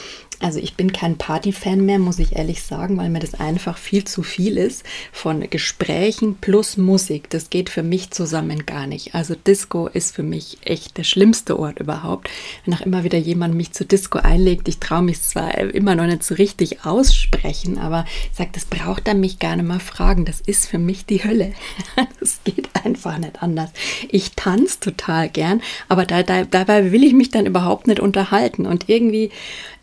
also 0.40 0.61
ich 0.61 0.75
bin 0.75 0.92
kein 0.92 1.18
Party-Fan 1.18 1.85
mehr, 1.85 1.99
muss 1.99 2.21
ich 2.21 2.37
ehrlich 2.37 2.62
sagen, 2.62 2.97
weil 2.97 3.11
mir 3.11 3.18
das 3.18 3.35
einfach 3.35 3.76
viel 3.76 4.04
zu 4.04 4.23
viel 4.23 4.57
ist 4.57 4.85
von 5.11 5.50
Gesprächen 5.50 6.37
plus 6.37 6.76
Musik. 6.76 7.28
Das 7.30 7.50
geht 7.50 7.71
für 7.71 7.83
mich 7.83 8.12
zusammen 8.12 8.64
gar 8.64 8.87
nicht. 8.87 9.16
Also 9.16 9.35
Disco 9.35 9.88
ist 9.88 10.14
für 10.14 10.23
mich 10.23 10.59
echt 10.62 10.97
der 10.97 11.02
schlimmste 11.02 11.59
Ort 11.59 11.80
überhaupt. 11.80 12.30
Wenn 12.64 12.75
auch 12.75 12.83
immer 12.83 13.02
wieder 13.02 13.18
jemand 13.18 13.54
mich 13.54 13.73
zu 13.73 13.85
Disco 13.85 14.18
einlegt, 14.18 14.68
ich 14.68 14.78
traue 14.78 15.02
mich 15.02 15.21
zwar 15.23 15.59
immer 15.59 15.97
noch 15.97 16.07
nicht 16.07 16.23
so 16.23 16.37
richtig 16.37 16.85
aussprechen, 16.85 17.78
aber 17.78 18.04
ich 18.30 18.37
sage, 18.37 18.50
das 18.52 18.64
braucht 18.64 19.09
er 19.09 19.14
mich 19.14 19.40
gerne 19.40 19.64
mal 19.64 19.80
fragen. 19.80 20.25
Das 20.25 20.40
ist 20.40 20.68
für 20.68 20.78
mich 20.78 21.04
die 21.04 21.25
Hölle. 21.25 21.52
Das 22.21 22.40
geht 22.42 22.68
einfach 22.85 23.18
nicht 23.18 23.42
anders. 23.42 23.71
Ich 24.09 24.33
tanze 24.33 24.80
total 24.80 25.28
gern, 25.28 25.62
aber 25.88 26.04
da, 26.04 26.23
da, 26.23 26.45
dabei 26.45 26.90
will 26.90 27.04
ich 27.04 27.12
mich 27.12 27.30
dann 27.30 27.47
überhaupt 27.47 27.87
nicht 27.87 28.00
unterhalten. 28.00 28.66
Und 28.66 28.88
irgendwie 28.88 29.30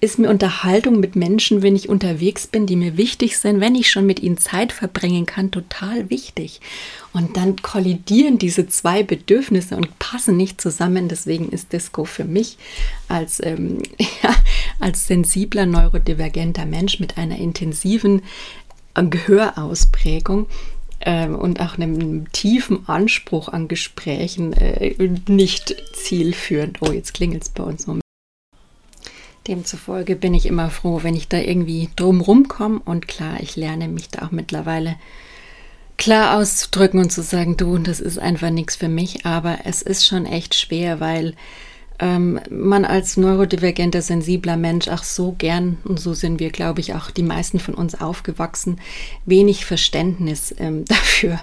ist 0.01 0.19
mir 0.19 0.29
Unterhaltung 0.29 0.99
mit 0.99 1.15
Menschen, 1.15 1.61
wenn 1.61 1.75
ich 1.75 1.89
unterwegs 1.89 2.47
bin, 2.47 2.65
die 2.65 2.75
mir 2.75 2.97
wichtig 2.97 3.37
sind, 3.37 3.59
wenn 3.59 3.75
ich 3.75 3.89
schon 3.89 4.05
mit 4.05 4.21
ihnen 4.21 4.37
Zeit 4.37 4.71
verbringen 4.71 5.25
kann, 5.25 5.51
total 5.51 6.09
wichtig. 6.09 6.61
Und 7.13 7.37
dann 7.37 7.55
kollidieren 7.61 8.37
diese 8.37 8.67
zwei 8.67 9.03
Bedürfnisse 9.03 9.77
und 9.77 9.97
passen 9.99 10.37
nicht 10.37 10.59
zusammen. 10.59 11.07
Deswegen 11.07 11.49
ist 11.49 11.73
Disco 11.73 12.05
für 12.05 12.25
mich 12.25 12.57
als, 13.07 13.41
ähm, 13.43 13.81
ja, 14.23 14.35
als 14.79 15.07
sensibler, 15.07 15.65
neurodivergenter 15.65 16.65
Mensch 16.65 16.99
mit 16.99 17.17
einer 17.17 17.37
intensiven 17.37 18.21
Gehörausprägung 18.93 20.47
ähm, 21.01 21.35
und 21.35 21.59
auch 21.59 21.77
einem 21.77 22.31
tiefen 22.31 22.87
Anspruch 22.87 23.49
an 23.49 23.67
Gesprächen 23.67 24.53
äh, 24.53 24.95
nicht 25.27 25.75
zielführend. 25.93 26.77
Oh, 26.81 26.91
jetzt 26.91 27.13
klingelt 27.13 27.43
es 27.43 27.49
bei 27.49 27.63
uns. 27.63 27.87
Moment. 27.87 28.04
Demzufolge 29.47 30.15
bin 30.15 30.33
ich 30.33 30.45
immer 30.45 30.69
froh, 30.69 31.01
wenn 31.03 31.15
ich 31.15 31.27
da 31.27 31.37
irgendwie 31.37 31.89
drumrum 31.95 32.47
komme. 32.47 32.81
Und 32.83 33.07
klar, 33.07 33.39
ich 33.41 33.55
lerne 33.55 33.87
mich 33.87 34.09
da 34.09 34.25
auch 34.25 34.31
mittlerweile 34.31 34.95
klar 35.97 36.37
auszudrücken 36.37 36.99
und 36.99 37.11
zu 37.11 37.21
sagen, 37.21 37.57
du, 37.57 37.77
das 37.77 37.99
ist 37.99 38.19
einfach 38.19 38.49
nichts 38.49 38.75
für 38.75 38.89
mich. 38.89 39.25
Aber 39.25 39.59
es 39.65 39.81
ist 39.81 40.05
schon 40.05 40.25
echt 40.25 40.55
schwer, 40.55 40.99
weil 40.99 41.35
ähm, 41.99 42.39
man 42.49 42.85
als 42.85 43.17
neurodivergenter, 43.17 44.01
sensibler 44.01 44.57
Mensch 44.57 44.87
auch 44.87 45.03
so 45.03 45.33
gern, 45.37 45.77
und 45.85 45.99
so 45.99 46.13
sind 46.13 46.39
wir, 46.39 46.49
glaube 46.49 46.81
ich, 46.81 46.93
auch 46.93 47.11
die 47.11 47.23
meisten 47.23 47.59
von 47.59 47.73
uns 47.73 47.99
aufgewachsen, 47.99 48.81
wenig 49.25 49.65
Verständnis 49.65 50.53
ähm, 50.57 50.85
dafür 50.87 51.39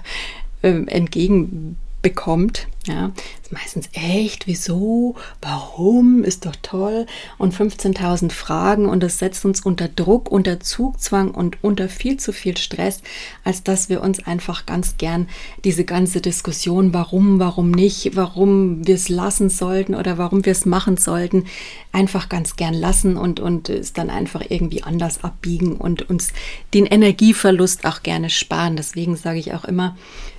ähm, 0.61 0.87
entgegen 0.87 1.77
bekommt. 2.03 2.67
Ja, 2.85 3.13
ist 3.41 3.53
meistens 3.53 3.87
echt, 3.93 4.45
wieso, 4.45 5.15
warum, 5.41 6.25
ist 6.25 6.45
doch 6.45 6.55
toll 6.61 7.05
und 7.37 7.55
15.000 7.55 8.29
Fragen 8.29 8.89
und 8.89 9.01
das 9.01 9.19
setzt 9.19 9.45
uns 9.45 9.61
unter 9.61 9.87
Druck, 9.87 10.29
unter 10.29 10.59
Zugzwang 10.59 11.31
und 11.31 11.63
unter 11.63 11.87
viel 11.87 12.17
zu 12.17 12.33
viel 12.33 12.57
Stress, 12.57 13.01
als 13.45 13.63
dass 13.63 13.87
wir 13.87 14.01
uns 14.01 14.27
einfach 14.27 14.65
ganz 14.65 14.97
gern 14.97 15.29
diese 15.63 15.85
ganze 15.85 16.19
Diskussion, 16.19 16.93
warum, 16.93 17.39
warum 17.39 17.71
nicht, 17.71 18.17
warum 18.17 18.85
wir 18.85 18.95
es 18.95 19.07
lassen 19.07 19.49
sollten 19.49 19.95
oder 19.95 20.17
warum 20.17 20.45
wir 20.45 20.51
es 20.51 20.65
machen 20.65 20.97
sollten, 20.97 21.45
einfach 21.93 22.27
ganz 22.27 22.57
gern 22.57 22.73
lassen 22.73 23.15
und, 23.15 23.39
und 23.39 23.69
es 23.69 23.93
dann 23.93 24.09
einfach 24.09 24.43
irgendwie 24.49 24.83
anders 24.83 25.23
abbiegen 25.23 25.77
und 25.77 26.09
uns 26.09 26.33
den 26.73 26.85
Energieverlust 26.85 27.85
auch 27.85 28.03
gerne 28.03 28.29
sparen. 28.29 28.75
Deswegen 28.75 29.15
sage 29.15 29.39
ich 29.39 29.53
auch 29.53 29.63
immer, 29.63 29.95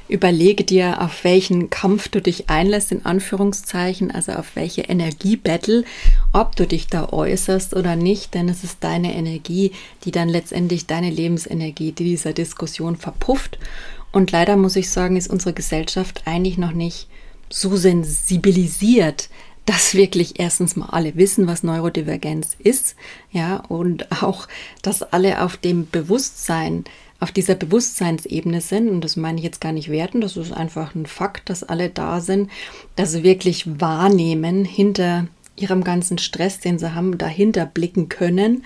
Überlege 0.06 0.64
dir, 0.64 1.00
auf 1.00 1.24
welchen 1.24 1.70
Kampf 1.70 2.08
du 2.08 2.20
dich 2.20 2.50
einlässt, 2.50 2.92
in 2.92 3.06
Anführungszeichen, 3.06 4.10
also 4.10 4.32
auf 4.32 4.54
welche 4.54 4.82
Energiebattle, 4.82 5.84
ob 6.32 6.56
du 6.56 6.66
dich 6.66 6.88
da 6.88 7.08
äußerst 7.08 7.74
oder 7.74 7.96
nicht, 7.96 8.34
denn 8.34 8.50
es 8.50 8.64
ist 8.64 8.78
deine 8.80 9.14
Energie, 9.14 9.72
die 10.04 10.10
dann 10.10 10.28
letztendlich 10.28 10.86
deine 10.86 11.08
Lebensenergie 11.08 11.92
die 11.92 12.04
dieser 12.04 12.34
Diskussion 12.34 12.96
verpufft. 12.96 13.58
Und 14.12 14.30
leider 14.30 14.56
muss 14.56 14.76
ich 14.76 14.90
sagen, 14.90 15.16
ist 15.16 15.30
unsere 15.30 15.54
Gesellschaft 15.54 16.22
eigentlich 16.26 16.58
noch 16.58 16.72
nicht 16.72 17.08
so 17.48 17.76
sensibilisiert, 17.76 19.30
dass 19.66 19.94
wirklich 19.94 20.38
erstens 20.38 20.76
mal 20.76 20.90
alle 20.90 21.16
wissen, 21.16 21.46
was 21.46 21.62
Neurodivergenz 21.62 22.56
ist, 22.58 22.96
ja, 23.30 23.56
und 23.56 24.22
auch, 24.22 24.46
dass 24.82 25.02
alle 25.02 25.42
auf 25.42 25.56
dem 25.56 25.88
Bewusstsein 25.88 26.84
auf 27.20 27.32
dieser 27.32 27.54
Bewusstseinsebene 27.54 28.60
sind, 28.60 28.88
und 28.88 29.02
das 29.02 29.16
meine 29.16 29.38
ich 29.38 29.44
jetzt 29.44 29.60
gar 29.60 29.72
nicht 29.72 29.88
werten, 29.88 30.20
das 30.20 30.36
ist 30.36 30.52
einfach 30.52 30.94
ein 30.94 31.06
Fakt, 31.06 31.48
dass 31.48 31.62
alle 31.62 31.88
da 31.88 32.20
sind, 32.20 32.50
dass 32.96 33.12
sie 33.12 33.22
wirklich 33.22 33.80
wahrnehmen, 33.80 34.64
hinter 34.64 35.26
ihrem 35.56 35.84
ganzen 35.84 36.18
Stress, 36.18 36.60
den 36.60 36.78
sie 36.78 36.94
haben, 36.94 37.16
dahinter 37.16 37.66
blicken 37.66 38.08
können, 38.08 38.64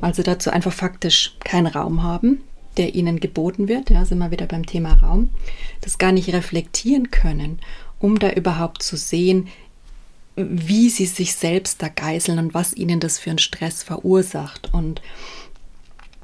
weil 0.00 0.14
sie 0.14 0.22
dazu 0.22 0.50
einfach 0.50 0.72
faktisch 0.72 1.36
keinen 1.40 1.66
Raum 1.66 2.02
haben, 2.02 2.40
der 2.76 2.94
ihnen 2.94 3.20
geboten 3.20 3.68
wird, 3.68 3.90
ja, 3.90 4.04
sind 4.04 4.18
wir 4.18 4.30
wieder 4.30 4.46
beim 4.46 4.64
Thema 4.64 4.94
Raum, 4.94 5.30
das 5.80 5.98
gar 5.98 6.12
nicht 6.12 6.32
reflektieren 6.32 7.10
können, 7.10 7.58
um 7.98 8.18
da 8.18 8.30
überhaupt 8.30 8.82
zu 8.82 8.96
sehen, 8.96 9.48
wie 10.36 10.88
sie 10.88 11.06
sich 11.06 11.34
selbst 11.34 11.82
da 11.82 11.88
geißeln 11.88 12.38
und 12.38 12.54
was 12.54 12.74
ihnen 12.74 13.00
das 13.00 13.18
für 13.18 13.30
einen 13.30 13.38
Stress 13.38 13.82
verursacht. 13.82 14.70
Und 14.72 15.02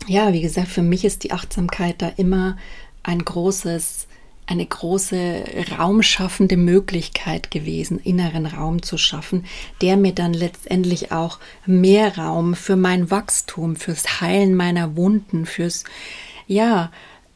ja, 0.06 0.32
wie 0.32 0.40
gesagt, 0.40 0.68
für 0.68 0.82
mich 0.82 1.04
ist 1.04 1.24
die 1.24 1.32
Achtsamkeit 1.32 2.00
da 2.00 2.08
immer 2.16 2.56
ein 3.02 3.24
großes, 3.24 4.06
eine 4.46 4.64
große 4.64 5.44
raumschaffende 5.78 6.56
Möglichkeit 6.56 7.50
gewesen, 7.50 7.98
inneren 7.98 8.46
Raum 8.46 8.82
zu 8.82 8.96
schaffen, 8.96 9.44
der 9.82 9.96
mir 9.96 10.12
dann 10.12 10.32
letztendlich 10.32 11.12
auch 11.12 11.38
mehr 11.66 12.16
Raum 12.16 12.54
für 12.54 12.76
mein 12.76 13.10
Wachstum, 13.10 13.76
fürs 13.76 14.20
Heilen 14.20 14.54
meiner 14.54 14.96
Wunden, 14.96 15.46
fürs, 15.46 15.84
ja, 16.46 16.90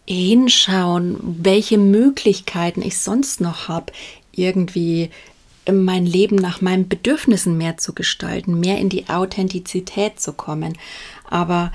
hinschauen, 0.07 1.17
welche 1.23 1.79
Möglichkeiten 1.79 2.83
ich 2.83 2.99
sonst 2.99 3.41
noch 3.41 3.69
habe, 3.69 3.93
irgendwie 4.33 5.11
mein 5.71 6.07
Leben 6.07 6.37
nach 6.37 6.61
meinen 6.61 6.89
Bedürfnissen 6.89 7.57
mehr 7.57 7.77
zu 7.77 7.95
gestalten, 7.95 8.59
mehr 8.59 8.79
in 8.79 8.89
die 8.89 9.09
Authentizität 9.09 10.19
zu 10.19 10.33
kommen. 10.33 10.77
Aber 11.29 11.73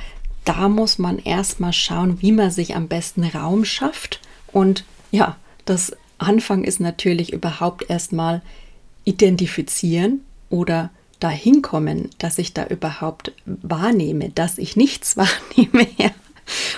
da 0.48 0.70
muss 0.70 0.98
man 0.98 1.20
erstmal 1.20 1.74
schauen, 1.74 2.22
wie 2.22 2.32
man 2.32 2.52
sich 2.52 2.76
am 2.76 2.88
besten 2.88 3.24
Raum 3.26 3.66
schafft. 3.66 4.22
Und 4.52 4.86
ja, 5.12 5.36
das 5.66 5.92
Anfang 6.18 6.64
ist 6.64 6.80
natürlich 6.80 7.34
überhaupt 7.34 7.90
erstmal 7.90 8.42
identifizieren 9.04 10.22
oder 10.50 10.90
dahin 11.20 11.62
kommen, 11.62 12.10
dass 12.18 12.38
ich 12.38 12.54
da 12.54 12.66
überhaupt 12.66 13.34
wahrnehme, 13.46 14.30
dass 14.30 14.58
ich 14.58 14.78
nichts 14.78 15.18
wahrnehme. 15.18 15.88
Ja 15.98 16.12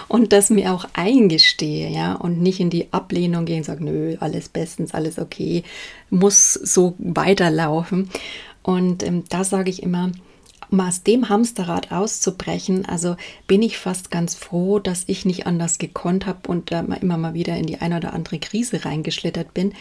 und 0.07 0.33
das 0.33 0.49
mir 0.49 0.73
auch 0.73 0.85
eingestehe, 0.93 1.89
ja, 1.89 2.15
und 2.15 2.41
nicht 2.41 2.59
in 2.59 2.71
die 2.71 2.91
Ablehnung 2.91 3.45
gehen 3.45 3.59
und 3.59 3.65
sage, 3.65 3.83
nö, 3.83 4.15
alles 4.19 4.49
bestens, 4.49 4.95
alles 4.95 5.19
okay, 5.19 5.63
muss 6.09 6.53
so 6.53 6.95
weiterlaufen. 6.97 8.09
Und 8.63 9.03
ähm, 9.03 9.25
da 9.29 9.43
sage 9.43 9.69
ich 9.69 9.83
immer, 9.83 10.11
um 10.71 10.79
aus 10.79 11.03
dem 11.03 11.29
Hamsterrad 11.29 11.91
auszubrechen, 11.91 12.85
also 12.85 13.15
bin 13.47 13.61
ich 13.61 13.77
fast 13.77 14.11
ganz 14.11 14.35
froh, 14.35 14.79
dass 14.79 15.03
ich 15.07 15.25
nicht 15.25 15.47
anders 15.47 15.77
gekonnt 15.77 16.25
habe 16.25 16.47
und 16.47 16.71
äh, 16.71 16.83
immer 17.01 17.17
mal 17.17 17.33
wieder 17.33 17.55
in 17.57 17.65
die 17.65 17.81
eine 17.81 17.97
oder 17.97 18.13
andere 18.13 18.39
Krise 18.39 18.85
reingeschlittert 18.85 19.53
bin, 19.53 19.73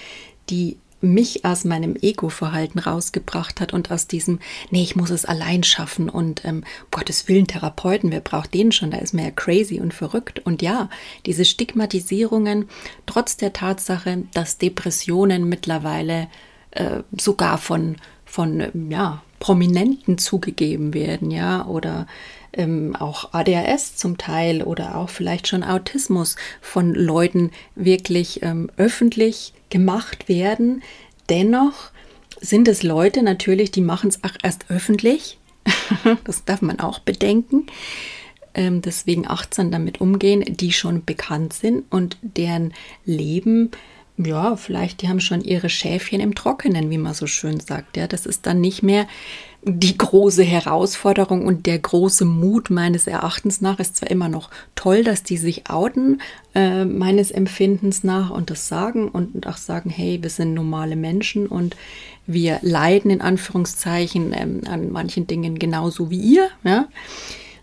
die 0.51 0.79
mich 1.01 1.45
aus 1.45 1.65
meinem 1.65 1.97
Ego-Verhalten 2.01 2.79
rausgebracht 2.79 3.61
hat 3.61 3.73
und 3.73 3.91
aus 3.91 4.09
diesem, 4.09 4.41
nee, 4.71 4.83
ich 4.83 4.97
muss 4.97 5.11
es 5.11 5.25
allein 5.25 5.63
schaffen 5.63 6.09
und 6.09 6.45
ähm, 6.45 6.65
Gottes 6.91 7.29
Willen 7.29 7.47
Therapeuten, 7.47 8.11
wer 8.11 8.21
braucht 8.21 8.53
den 8.55 8.73
schon? 8.73 8.91
Da 8.91 8.99
ist 8.99 9.15
mir 9.15 9.25
ja 9.25 9.31
crazy 9.31 9.81
und 9.81 9.95
verrückt. 9.95 10.41
Und 10.41 10.61
ja, 10.61 10.91
diese 11.25 11.45
Stigmatisierungen, 11.45 12.69
trotz 13.07 13.37
der 13.37 13.53
Tatsache, 13.53 14.25
dass 14.35 14.59
Depressionen 14.59 15.49
mittlerweile 15.49 16.29
äh, 16.73 17.03
sogar 17.17 17.59
von, 17.59 17.97
von 18.25 18.91
ja, 18.91 19.23
Prominenten 19.39 20.19
zugegeben 20.19 20.95
werden, 20.95 21.31
ja, 21.31 21.67
oder 21.67 22.07
ähm, 22.53 22.97
auch 22.97 23.33
ADHS 23.33 23.97
zum 23.97 24.19
Teil 24.19 24.63
oder 24.63 24.97
auch 24.97 25.09
vielleicht 25.09 25.49
schon 25.49 25.63
Autismus 25.63 26.37
von 26.61 26.95
Leuten 26.95 27.51
wirklich 27.75 28.43
ähm, 28.43 28.71
öffentlich 28.77 29.53
gemacht 29.71 30.29
werden. 30.29 30.83
Dennoch 31.29 31.91
sind 32.41 32.69
es 32.69 32.83
Leute 32.83 33.23
natürlich, 33.23 33.71
die 33.71 33.81
machen 33.81 34.09
es 34.09 34.25
auch 34.25 34.37
erst 34.43 34.71
öffentlich. 34.71 35.39
das 36.25 36.45
darf 36.45 36.63
man 36.63 36.81
auch 36.81 36.99
bedenken. 37.01 37.67
Ähm, 38.55 38.83
deswegen 38.83 39.27
achtsam 39.27 39.71
damit 39.71 40.01
umgehen, 40.01 40.45
die 40.49 40.73
schon 40.73 41.05
bekannt 41.05 41.53
sind 41.53 41.85
und 41.91 42.17
deren 42.23 42.73
Leben 43.05 43.71
ja, 44.19 44.57
vielleicht, 44.57 45.03
die 45.03 45.09
haben 45.09 45.21
schon 45.21 45.43
ihre 45.43 45.69
Schäfchen 45.69 46.21
im 46.21 46.35
Trockenen, 46.35 46.91
wie 46.91 46.99
man 46.99 47.15
so 47.15 47.27
schön 47.27 47.61
sagt. 47.61 47.97
Ja, 47.97 48.09
das 48.09 48.27
ist 48.27 48.47
dann 48.47 48.61
nicht 48.61 48.83
mehr 48.83 49.07
die 49.63 49.99
große 49.99 50.43
Herausforderung 50.43 51.45
und 51.45 51.67
der 51.67 51.79
große 51.79 52.25
Mut 52.25 52.71
meines 52.71 53.07
Erachtens 53.07 53.61
nach 53.61 53.79
ist 53.81 53.97
zwar 53.97 54.11
immer 54.11 54.29
noch 54.29 54.51
toll, 54.77 55.03
dass 55.03 55.25
die 55.25 55.37
sich 55.37 55.69
outen, 55.69 56.21
äh, 56.55 56.85
meines 56.85 57.31
Empfindens 57.31 58.05
nach 58.05 58.31
und 58.31 58.51
das 58.51 58.69
sagen 58.69 59.09
und 59.09 59.47
auch 59.47 59.57
sagen, 59.57 59.91
hey, 59.91 60.23
wir 60.23 60.31
sind 60.31 60.55
normale 60.55 60.97
Menschen 60.97 61.47
und 61.47 61.77
wir 62.27 62.59
leiden 62.63 63.11
in 63.11 63.21
Anführungszeichen 63.21 64.33
ähm, 64.33 64.61
an 64.69 64.93
manchen 64.93 65.27
Dingen 65.27 65.59
genauso 65.59 66.11
wie 66.11 66.21
ihr, 66.21 66.49
ja, 66.63 66.87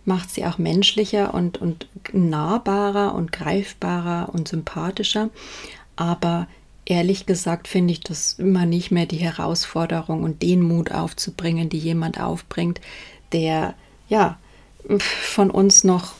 macht 0.03 0.29
sie 0.31 0.45
auch 0.45 0.57
menschlicher 0.57 1.33
und, 1.33 1.59
und 1.59 1.87
nahbarer 2.11 3.15
und 3.15 3.31
greifbarer 3.31 4.29
und 4.33 4.47
sympathischer. 4.47 5.29
Aber 5.95 6.47
ehrlich 6.85 7.25
gesagt 7.25 7.67
finde 7.67 7.93
ich 7.93 8.01
das 8.01 8.33
immer 8.33 8.65
nicht 8.65 8.91
mehr 8.91 9.05
die 9.05 9.17
Herausforderung 9.17 10.23
und 10.23 10.41
den 10.41 10.61
Mut 10.61 10.91
aufzubringen, 10.91 11.69
die 11.69 11.79
jemand 11.79 12.19
aufbringt, 12.19 12.79
der 13.31 13.75
ja 14.07 14.37
von 14.99 15.49
uns 15.49 15.83
noch 15.83 16.13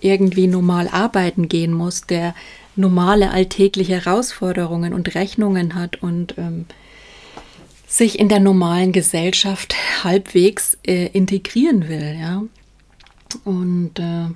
irgendwie 0.00 0.46
normal 0.46 0.88
arbeiten 0.88 1.48
gehen 1.48 1.72
muss, 1.72 2.02
der 2.02 2.34
normale 2.76 3.30
alltägliche 3.30 4.04
Herausforderungen 4.04 4.94
und 4.94 5.14
Rechnungen 5.14 5.74
hat 5.74 6.02
und 6.02 6.36
ähm, 6.38 6.66
sich 7.86 8.18
in 8.18 8.28
der 8.28 8.40
normalen 8.40 8.92
Gesellschaft 8.92 9.74
halbwegs 10.02 10.78
äh, 10.86 11.08
integrieren 11.08 11.88
will, 11.88 12.16
ja. 12.18 12.42
Und 13.44 13.98
äh, 13.98 14.28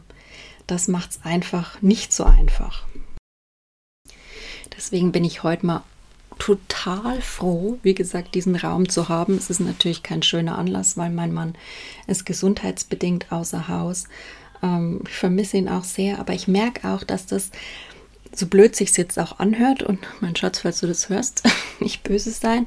das 0.67 0.89
macht 0.89 1.11
es 1.11 1.21
einfach 1.23 1.81
nicht 1.81 2.13
so 2.13 2.25
einfach. 2.25 2.85
Deswegen 4.77 5.13
bin 5.13 5.25
ich 5.25 5.43
heute 5.43 5.67
mal 5.67 5.83
total 6.39 7.21
froh, 7.23 7.79
wie 7.83 7.95
gesagt, 7.95 8.35
diesen 8.35 8.57
Raum 8.57 8.89
zu 8.89 9.09
haben. 9.09 9.37
Es 9.37 9.51
ist 9.51 9.61
natürlich 9.61 10.03
kein 10.03 10.23
schöner 10.23 10.59
Anlass, 10.59 10.97
weil 10.97 11.11
mein 11.11 11.33
Mann 11.33 11.55
ist 12.07 12.27
gesundheitsbedingt 12.27 13.33
außer 13.33 13.69
Haus. 13.69 14.05
Ähm, 14.63 15.01
ich 15.07 15.15
vermisse 15.15 15.57
ihn 15.57 15.69
auch 15.69 15.85
sehr, 15.85 16.19
aber 16.19 16.35
ich 16.35 16.49
merke 16.49 16.89
auch, 16.89 17.05
dass 17.05 17.27
das, 17.27 17.51
so 18.35 18.47
blöd 18.47 18.77
sich 18.77 18.95
jetzt 18.97 19.19
auch 19.19 19.39
anhört, 19.39 19.83
und 19.83 19.99
mein 20.21 20.37
Schatz, 20.37 20.59
falls 20.59 20.81
du 20.81 20.87
das 20.87 21.09
hörst, 21.09 21.43
nicht 21.81 22.03
böse 22.03 22.31
sein. 22.31 22.67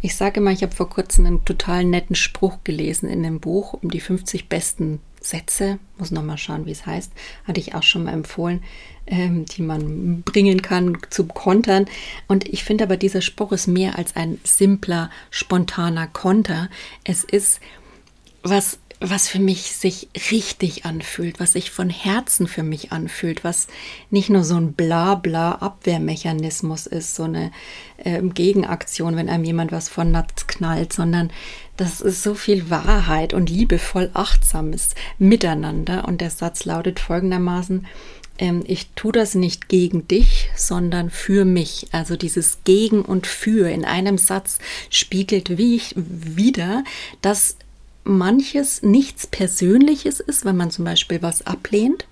Ich 0.00 0.16
sage 0.16 0.40
mal, 0.40 0.54
ich 0.54 0.62
habe 0.62 0.74
vor 0.74 0.88
kurzem 0.88 1.26
einen 1.26 1.44
total 1.44 1.84
netten 1.84 2.16
Spruch 2.16 2.58
gelesen 2.64 3.08
in 3.08 3.22
dem 3.22 3.38
Buch 3.38 3.74
um 3.74 3.90
die 3.90 4.00
50 4.00 4.48
besten 4.48 5.00
Sätze, 5.20 5.78
muss 5.98 6.10
noch 6.10 6.22
mal 6.22 6.38
schauen, 6.38 6.64
wie 6.64 6.70
es 6.70 6.86
heißt, 6.86 7.12
hatte 7.46 7.60
ich 7.60 7.74
auch 7.74 7.82
schon 7.82 8.04
mal 8.04 8.14
empfohlen, 8.14 8.62
ähm, 9.10 9.44
die 9.44 9.62
man 9.62 10.22
bringen 10.22 10.62
kann 10.62 10.98
zum 11.10 11.28
Kontern. 11.28 11.86
Und 12.28 12.48
ich 12.48 12.64
finde 12.64 12.84
aber, 12.84 12.96
dieser 12.96 13.20
Spruch 13.20 13.52
ist 13.52 13.66
mehr 13.66 13.98
als 13.98 14.16
ein 14.16 14.40
simpler, 14.44 15.10
spontaner 15.30 16.06
Konter. 16.06 16.70
Es 17.04 17.24
ist 17.24 17.60
was 18.42 18.78
was 19.02 19.28
für 19.28 19.38
mich 19.38 19.76
sich 19.76 20.10
richtig 20.30 20.84
anfühlt, 20.84 21.40
was 21.40 21.54
sich 21.54 21.70
von 21.70 21.88
Herzen 21.88 22.46
für 22.46 22.62
mich 22.62 22.92
anfühlt, 22.92 23.44
was 23.44 23.66
nicht 24.10 24.28
nur 24.28 24.44
so 24.44 24.56
ein 24.56 24.74
Blabla-Abwehrmechanismus 24.74 26.86
ist, 26.86 27.14
so 27.14 27.22
eine 27.22 27.50
äh, 27.96 28.20
Gegenaktion, 28.20 29.16
wenn 29.16 29.30
einem 29.30 29.44
jemand 29.44 29.72
was 29.72 29.88
von 29.88 30.10
Natz 30.10 30.46
knallt, 30.46 30.92
sondern 30.92 31.32
das 31.78 32.02
ist 32.02 32.22
so 32.22 32.34
viel 32.34 32.68
Wahrheit 32.68 33.32
und 33.32 33.48
liebevoll 33.48 34.10
achtsames 34.12 34.90
Miteinander. 35.18 36.06
Und 36.06 36.20
der 36.20 36.28
Satz 36.28 36.66
lautet 36.66 37.00
folgendermaßen, 37.00 37.86
ähm, 38.40 38.64
ich 38.66 38.88
tue 38.96 39.12
das 39.12 39.36
nicht 39.36 39.68
gegen 39.68 40.08
dich, 40.08 40.48
sondern 40.56 41.10
für 41.10 41.44
mich. 41.44 41.86
Also 41.92 42.16
dieses 42.16 42.58
Gegen 42.64 43.02
und 43.02 43.26
Für 43.26 43.70
in 43.70 43.84
einem 43.84 44.18
Satz 44.18 44.58
spiegelt 44.88 45.56
wie 45.58 45.76
ich 45.76 45.94
wieder, 45.96 46.82
dass 47.22 47.56
manches 48.02 48.82
nichts 48.82 49.26
Persönliches 49.26 50.18
ist, 50.18 50.44
wenn 50.44 50.56
man 50.56 50.70
zum 50.70 50.86
Beispiel 50.86 51.22
was 51.22 51.46
ablehnt, 51.46 52.06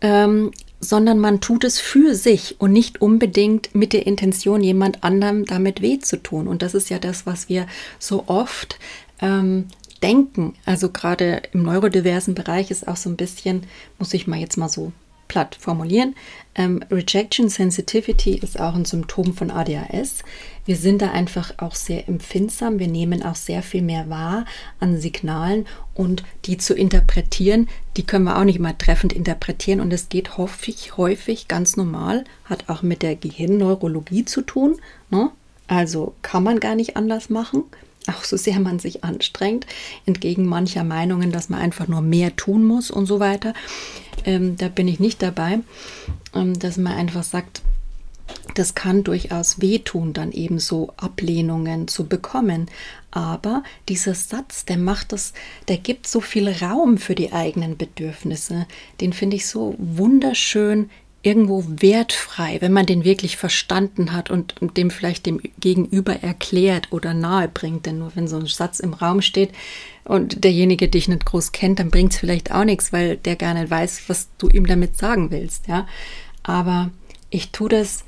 ähm, 0.00 0.50
sondern 0.80 1.18
man 1.18 1.42
tut 1.42 1.62
es 1.64 1.78
für 1.78 2.14
sich 2.14 2.56
und 2.58 2.72
nicht 2.72 3.02
unbedingt 3.02 3.74
mit 3.74 3.92
der 3.92 4.06
Intention, 4.06 4.62
jemand 4.62 5.04
anderem 5.04 5.44
damit 5.44 5.82
weh 5.82 5.98
zu 5.98 6.16
tun. 6.16 6.48
Und 6.48 6.62
das 6.62 6.74
ist 6.74 6.88
ja 6.88 6.98
das, 6.98 7.26
was 7.26 7.50
wir 7.50 7.66
so 7.98 8.24
oft 8.28 8.78
ähm, 9.20 9.66
denken. 10.02 10.54
Also 10.64 10.90
gerade 10.90 11.42
im 11.52 11.62
neurodiversen 11.62 12.34
Bereich 12.34 12.70
ist 12.70 12.88
auch 12.88 12.96
so 12.96 13.10
ein 13.10 13.16
bisschen, 13.16 13.64
muss 13.98 14.14
ich 14.14 14.26
mal 14.26 14.38
jetzt 14.38 14.56
mal 14.56 14.68
so 14.68 14.92
platt 15.30 15.56
formulieren. 15.60 16.16
Ähm, 16.56 16.82
Rejection 16.90 17.48
Sensitivity 17.48 18.34
ist 18.34 18.58
auch 18.58 18.74
ein 18.74 18.84
Symptom 18.84 19.32
von 19.32 19.52
ADHS. 19.52 20.24
Wir 20.64 20.76
sind 20.76 21.00
da 21.02 21.12
einfach 21.12 21.54
auch 21.58 21.76
sehr 21.76 22.08
empfindsam. 22.08 22.80
Wir 22.80 22.88
nehmen 22.88 23.22
auch 23.22 23.36
sehr 23.36 23.62
viel 23.62 23.82
mehr 23.82 24.10
wahr 24.10 24.44
an 24.80 25.00
Signalen 25.00 25.66
und 25.94 26.24
die 26.46 26.58
zu 26.58 26.74
interpretieren, 26.74 27.68
die 27.96 28.02
können 28.04 28.24
wir 28.24 28.38
auch 28.38 28.44
nicht 28.44 28.58
mal 28.58 28.74
treffend 28.76 29.12
interpretieren. 29.12 29.80
Und 29.80 29.92
es 29.92 30.08
geht 30.08 30.36
häufig, 30.36 30.96
häufig 30.96 31.46
ganz 31.46 31.76
normal, 31.76 32.24
hat 32.44 32.68
auch 32.68 32.82
mit 32.82 33.02
der 33.02 33.14
Gehirnneurologie 33.14 34.24
zu 34.24 34.42
tun. 34.42 34.80
Ne? 35.10 35.30
Also 35.68 36.14
kann 36.22 36.42
man 36.42 36.58
gar 36.58 36.74
nicht 36.74 36.96
anders 36.96 37.30
machen 37.30 37.62
auch 38.10 38.24
so 38.24 38.36
sehr 38.36 38.60
man 38.60 38.78
sich 38.78 39.04
anstrengt, 39.04 39.66
entgegen 40.06 40.46
mancher 40.46 40.84
Meinungen, 40.84 41.32
dass 41.32 41.48
man 41.48 41.60
einfach 41.60 41.88
nur 41.88 42.02
mehr 42.02 42.36
tun 42.36 42.64
muss 42.64 42.90
und 42.90 43.06
so 43.06 43.20
weiter. 43.20 43.54
Ähm, 44.24 44.56
da 44.56 44.68
bin 44.68 44.88
ich 44.88 45.00
nicht 45.00 45.22
dabei, 45.22 45.60
ähm, 46.34 46.58
dass 46.58 46.76
man 46.76 46.94
einfach 46.94 47.22
sagt, 47.22 47.62
das 48.54 48.74
kann 48.74 49.04
durchaus 49.04 49.60
wehtun, 49.60 50.12
dann 50.12 50.32
eben 50.32 50.58
so 50.58 50.92
Ablehnungen 50.96 51.88
zu 51.88 52.06
bekommen. 52.06 52.66
Aber 53.10 53.62
dieser 53.88 54.14
Satz, 54.14 54.64
der 54.64 54.76
macht 54.76 55.12
das, 55.12 55.32
der 55.68 55.78
gibt 55.78 56.06
so 56.06 56.20
viel 56.20 56.48
Raum 56.48 56.98
für 56.98 57.14
die 57.14 57.32
eigenen 57.32 57.76
Bedürfnisse. 57.76 58.66
Den 59.00 59.12
finde 59.12 59.36
ich 59.36 59.46
so 59.46 59.74
wunderschön 59.78 60.90
irgendwo 61.22 61.64
wertfrei, 61.66 62.56
wenn 62.60 62.72
man 62.72 62.86
den 62.86 63.04
wirklich 63.04 63.36
verstanden 63.36 64.12
hat 64.12 64.30
und 64.30 64.54
dem 64.76 64.90
vielleicht 64.90 65.26
dem 65.26 65.40
Gegenüber 65.58 66.22
erklärt 66.22 66.92
oder 66.92 67.12
nahe 67.12 67.48
bringt. 67.48 67.84
Denn 67.86 67.98
nur 67.98 68.12
wenn 68.14 68.26
so 68.26 68.36
ein 68.38 68.46
Satz 68.46 68.80
im 68.80 68.94
Raum 68.94 69.20
steht 69.20 69.50
und 70.04 70.44
derjenige 70.44 70.88
dich 70.88 71.08
nicht 71.08 71.26
groß 71.26 71.52
kennt, 71.52 71.78
dann 71.78 71.90
bringt 71.90 72.12
es 72.12 72.18
vielleicht 72.18 72.52
auch 72.52 72.64
nichts, 72.64 72.92
weil 72.92 73.18
der 73.18 73.36
gar 73.36 73.52
nicht 73.52 73.70
weiß, 73.70 74.04
was 74.08 74.28
du 74.38 74.48
ihm 74.48 74.66
damit 74.66 74.96
sagen 74.96 75.30
willst. 75.30 75.68
Ja, 75.68 75.86
aber 76.42 76.90
ich 77.28 77.50
tue 77.50 77.68
das 77.68 78.04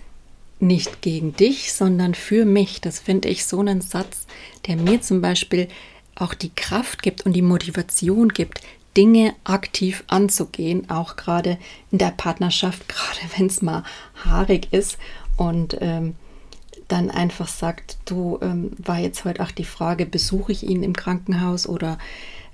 nicht 0.59 1.03
gegen 1.03 1.37
dich, 1.37 1.72
sondern 1.72 2.14
für 2.14 2.46
mich. 2.46 2.81
Das 2.81 2.98
finde 2.98 3.29
ich 3.29 3.44
so 3.44 3.61
einen 3.61 3.83
Satz, 3.83 4.27
der 4.66 4.77
mir 4.77 5.03
zum 5.03 5.20
Beispiel 5.20 5.68
auch 6.14 6.33
die 6.33 6.55
Kraft 6.55 7.03
gibt 7.03 7.27
und 7.27 7.35
die 7.35 7.42
Motivation 7.42 8.31
gibt, 8.31 8.62
Dinge 8.96 9.35
aktiv 9.44 10.05
anzugehen, 10.09 10.90
auch 10.90 11.16
gerade 11.16 11.59
in 11.90 11.98
der 11.98 12.11
Partnerschaft, 12.11 12.88
gerade 12.88 13.20
wenn 13.37 13.46
es 13.46 13.62
mal 13.62 13.85
haarig 14.24 14.68
ist 14.72 14.98
und 15.37 15.76
ähm, 15.81 16.14
dann 16.88 17.11
einfach 17.11 17.48
sagt, 17.48 17.96
du 18.05 18.38
ähm, 18.42 18.72
war 18.78 18.98
jetzt 18.98 19.24
heute 19.24 19.42
auch 19.42 19.50
die 19.50 19.64
Frage, 19.64 20.05
besuche 20.05 20.52
ich 20.52 20.62
ihn 20.62 20.83
im 20.83 20.94
Krankenhaus 20.94 21.66
oder 21.66 21.98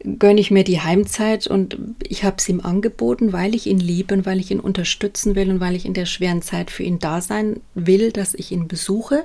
gönne 0.04 0.40
ich 0.40 0.50
mir 0.50 0.62
die 0.62 0.80
Heimzeit 0.80 1.48
und 1.48 1.76
ich 2.06 2.22
habe 2.22 2.36
es 2.38 2.48
ihm 2.48 2.60
angeboten, 2.60 3.32
weil 3.32 3.54
ich 3.54 3.66
ihn 3.66 3.80
liebe 3.80 4.14
und 4.14 4.26
weil 4.26 4.38
ich 4.38 4.50
ihn 4.50 4.60
unterstützen 4.60 5.34
will 5.34 5.50
und 5.50 5.60
weil 5.60 5.74
ich 5.74 5.86
in 5.86 5.94
der 5.94 6.06
schweren 6.06 6.40
Zeit 6.40 6.70
für 6.70 6.84
ihn 6.84 7.00
da 7.00 7.20
sein 7.20 7.60
will, 7.74 8.12
dass 8.12 8.34
ich 8.34 8.52
ihn 8.52 8.68
besuche. 8.68 9.24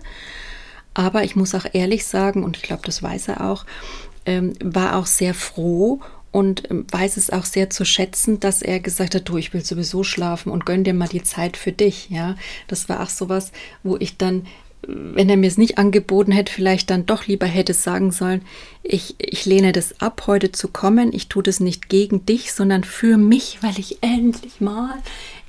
Aber 0.95 1.23
ich 1.23 1.35
muss 1.35 1.53
auch 1.53 1.65
ehrlich 1.73 2.05
sagen, 2.05 2.43
und 2.43 2.57
ich 2.57 2.63
glaube, 2.63 2.83
das 2.85 3.03
weiß 3.03 3.27
er 3.29 3.49
auch, 3.49 3.65
ähm, 4.25 4.53
war 4.63 4.95
auch 4.95 5.05
sehr 5.05 5.33
froh 5.33 6.01
und 6.33 6.69
ähm, 6.69 6.85
weiß 6.91 7.15
es 7.15 7.29
auch 7.29 7.45
sehr 7.45 7.69
zu 7.69 7.85
schätzen, 7.85 8.41
dass 8.41 8.61
er 8.61 8.81
gesagt 8.81 9.15
hat, 9.15 9.29
du, 9.29 9.37
ich 9.37 9.53
will 9.53 9.63
sowieso 9.63 10.03
schlafen 10.03 10.51
und 10.51 10.65
gönn 10.65 10.83
dir 10.83 10.93
mal 10.93 11.07
die 11.07 11.23
Zeit 11.23 11.55
für 11.55 11.71
dich. 11.71 12.09
Ja, 12.09 12.35
das 12.67 12.89
war 12.89 13.01
auch 13.01 13.09
sowas, 13.09 13.53
wo 13.83 13.95
ich 13.95 14.17
dann 14.17 14.45
wenn 14.87 15.29
er 15.29 15.37
mir 15.37 15.47
es 15.47 15.57
nicht 15.57 15.77
angeboten 15.77 16.31
hätte, 16.31 16.51
vielleicht 16.51 16.89
dann 16.89 17.05
doch 17.05 17.25
lieber 17.27 17.45
hätte 17.45 17.73
sagen 17.73 18.11
sollen, 18.11 18.41
ich, 18.81 19.15
ich 19.17 19.45
lehne 19.45 19.71
das 19.71 20.01
ab, 20.01 20.23
heute 20.27 20.51
zu 20.51 20.67
kommen. 20.67 21.13
Ich 21.13 21.29
tue 21.29 21.43
das 21.43 21.61
nicht 21.61 21.87
gegen 21.87 22.25
dich, 22.25 22.51
sondern 22.51 22.83
für 22.83 23.17
mich, 23.17 23.59
weil 23.61 23.79
ich 23.79 23.99
endlich 24.01 24.59
mal 24.59 24.95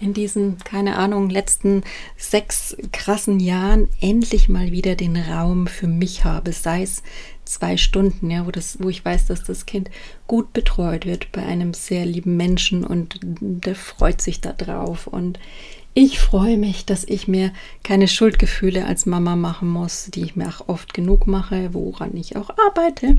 in 0.01 0.15
diesen, 0.15 0.59
keine 0.59 0.97
Ahnung, 0.97 1.31
letzten 1.31 1.83
sechs 2.17 2.77
krassen 2.93 3.41
Jahren 3.41 3.89
endlich 4.01 4.49
mal 4.49 4.71
wieder 4.71 4.95
den 4.95 5.17
Raum 5.17 5.67
für 5.67 5.89
mich 5.89 6.25
habe, 6.25 6.53
sei 6.53 6.83
es 6.83 7.03
zwei 7.45 7.77
Stunden, 7.77 8.31
ja, 8.31 8.47
wo, 8.47 8.51
das, 8.51 8.79
wo 8.81 8.89
ich 8.89 9.05
weiß, 9.05 9.27
dass 9.27 9.45
das 9.45 9.67
Kind 9.67 9.91
gut 10.27 10.53
betreut 10.53 11.07
wird 11.07 11.33
bei 11.33 11.45
einem 11.45 11.75
sehr 11.75 12.07
lieben 12.07 12.37
Menschen 12.37 12.85
und 12.85 13.21
der 13.23 13.75
freut 13.75 14.21
sich 14.21 14.41
da 14.41 14.53
drauf 14.53 15.07
und 15.07 15.39
ich 15.97 16.19
freue 16.19 16.59
mich, 16.59 16.87
dass 16.87 17.05
ich 17.05 17.29
mir 17.29 17.53
keine 17.85 18.09
Schuldgefühle 18.09 18.85
als 18.85 19.07
Mama 19.07 19.37
machen 19.37 19.69
muss, 19.69 20.11
die 20.13 20.25
ich 20.25 20.35
mir 20.35 20.49
auch 20.49 20.69
oft 20.69 20.93
genug 20.93 21.29
mache, 21.29 21.73
woran 21.73 22.17
ich 22.17 22.35
auch 22.35 22.51
arbeite, 22.67 23.17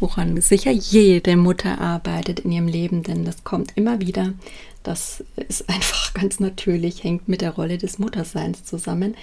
woran 0.00 0.38
sicher 0.42 0.70
jede 0.70 1.38
Mutter 1.38 1.80
arbeitet 1.80 2.40
in 2.40 2.52
ihrem 2.52 2.68
Leben, 2.68 3.02
denn 3.02 3.24
das 3.24 3.42
kommt 3.42 3.72
immer 3.74 4.00
wieder. 4.00 4.34
Das 4.82 5.22
ist 5.36 5.68
einfach 5.68 6.14
ganz 6.14 6.40
natürlich, 6.40 7.04
hängt 7.04 7.28
mit 7.28 7.40
der 7.40 7.52
Rolle 7.52 7.78
des 7.78 7.98
Mutterseins 7.98 8.64
zusammen, 8.64 9.14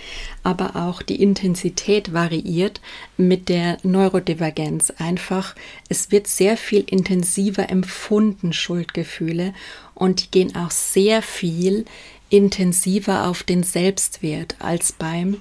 aber 0.43 0.75
auch 0.75 1.01
die 1.01 1.21
Intensität 1.21 2.13
variiert 2.13 2.81
mit 3.17 3.49
der 3.49 3.77
Neurodivergenz. 3.83 4.91
Einfach, 4.97 5.55
es 5.89 6.11
wird 6.11 6.27
sehr 6.27 6.57
viel 6.57 6.83
intensiver 6.87 7.69
empfunden, 7.69 8.53
Schuldgefühle, 8.53 9.53
und 9.95 10.23
die 10.23 10.31
gehen 10.31 10.55
auch 10.55 10.69
sehr 10.69 11.23
viel 11.23 11.85
intensiver 12.29 13.27
auf 13.27 13.41
den 13.41 13.63
Selbstwert 13.63 14.55
als 14.59 14.91
beim 14.91 15.37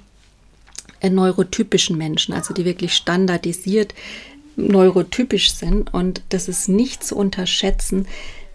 neurotypischen 1.02 1.98
Menschen, 1.98 2.33
also 2.33 2.55
die 2.55 2.64
wirklich 2.64 2.94
standardisiert 2.94 3.94
neurotypisch 4.57 5.52
sind. 5.52 5.92
Und 5.92 6.22
das 6.31 6.48
ist 6.48 6.68
nicht 6.68 7.05
zu 7.05 7.16
unterschätzen, 7.16 8.07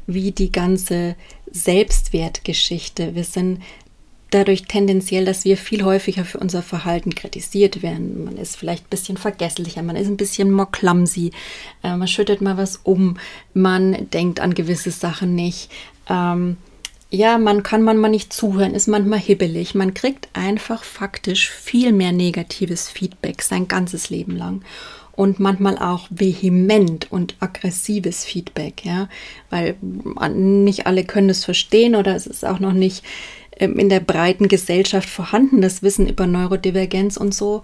wie 0.07 0.31
die 0.31 0.51
ganze 0.51 1.15
Selbstwertgeschichte. 1.51 3.15
Wir 3.15 3.23
sind 3.23 3.59
dadurch 4.31 4.63
tendenziell, 4.63 5.25
dass 5.25 5.45
wir 5.45 5.57
viel 5.57 5.83
häufiger 5.83 6.25
für 6.25 6.39
unser 6.39 6.63
Verhalten 6.63 7.13
kritisiert 7.13 7.83
werden. 7.83 8.23
Man 8.23 8.37
ist 8.37 8.55
vielleicht 8.55 8.85
ein 8.85 8.89
bisschen 8.89 9.17
vergesslicher, 9.17 9.83
man 9.83 9.97
ist 9.97 10.07
ein 10.07 10.17
bisschen 10.17 10.51
more 10.51 10.69
clumsy, 10.71 11.31
äh, 11.83 11.95
man 11.95 12.07
schüttet 12.07 12.41
mal 12.41 12.57
was 12.57 12.77
um, 12.77 13.17
man 13.53 14.09
denkt 14.09 14.39
an 14.39 14.53
gewisse 14.53 14.91
Sachen 14.91 15.35
nicht. 15.35 15.69
Ähm, 16.09 16.57
ja, 17.13 17.37
man 17.37 17.61
kann 17.61 17.83
manchmal 17.83 18.09
nicht 18.09 18.31
zuhören, 18.31 18.73
ist 18.73 18.87
manchmal 18.87 19.19
hibbelig. 19.19 19.75
Man 19.75 19.93
kriegt 19.93 20.29
einfach 20.31 20.85
faktisch 20.85 21.49
viel 21.49 21.91
mehr 21.91 22.13
negatives 22.13 22.89
Feedback 22.89 23.41
sein 23.41 23.67
ganzes 23.67 24.09
Leben 24.09 24.37
lang. 24.37 24.63
Und 25.21 25.39
manchmal 25.39 25.77
auch 25.77 26.07
vehement 26.09 27.11
und 27.11 27.35
aggressives 27.39 28.25
Feedback, 28.25 28.83
ja, 28.83 29.07
weil 29.51 29.75
nicht 30.33 30.87
alle 30.87 31.03
können 31.03 31.29
es 31.29 31.45
verstehen 31.45 31.93
oder 31.93 32.15
es 32.15 32.25
ist 32.25 32.43
auch 32.43 32.57
noch 32.57 32.73
nicht 32.73 33.05
ähm, 33.57 33.77
in 33.77 33.87
der 33.87 33.99
breiten 33.99 34.47
Gesellschaft 34.47 35.07
vorhanden, 35.07 35.61
das 35.61 35.83
Wissen 35.83 36.09
über 36.09 36.25
Neurodivergenz 36.25 37.17
und 37.17 37.35
so 37.35 37.61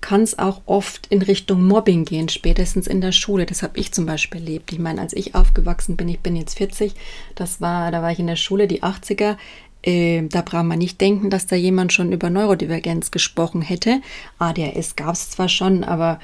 kann 0.00 0.22
es 0.22 0.38
auch 0.38 0.60
oft 0.66 1.08
in 1.08 1.20
Richtung 1.20 1.66
Mobbing 1.66 2.04
gehen, 2.04 2.28
spätestens 2.28 2.86
in 2.86 3.00
der 3.00 3.10
Schule. 3.10 3.44
Das 3.44 3.64
habe 3.64 3.80
ich 3.80 3.90
zum 3.90 4.06
Beispiel 4.06 4.42
erlebt. 4.42 4.72
Ich 4.72 4.78
meine, 4.78 5.00
als 5.00 5.12
ich 5.12 5.34
aufgewachsen 5.34 5.96
bin, 5.96 6.08
ich 6.08 6.20
bin 6.20 6.36
jetzt 6.36 6.58
40, 6.58 6.94
das 7.34 7.60
war, 7.60 7.90
da 7.90 8.02
war 8.02 8.12
ich 8.12 8.20
in 8.20 8.28
der 8.28 8.36
Schule, 8.36 8.68
die 8.68 8.84
80er. 8.84 9.36
Äh, 9.82 10.28
da 10.28 10.42
braucht 10.42 10.64
man 10.64 10.78
nicht 10.78 11.00
denken, 11.00 11.30
dass 11.30 11.46
da 11.46 11.56
jemand 11.56 11.92
schon 11.92 12.12
über 12.12 12.30
Neurodivergenz 12.30 13.10
gesprochen 13.10 13.62
hätte. 13.62 14.00
ADHS 14.38 14.94
gab 14.94 15.14
es 15.14 15.30
zwar 15.30 15.48
schon, 15.48 15.84
aber 15.84 16.20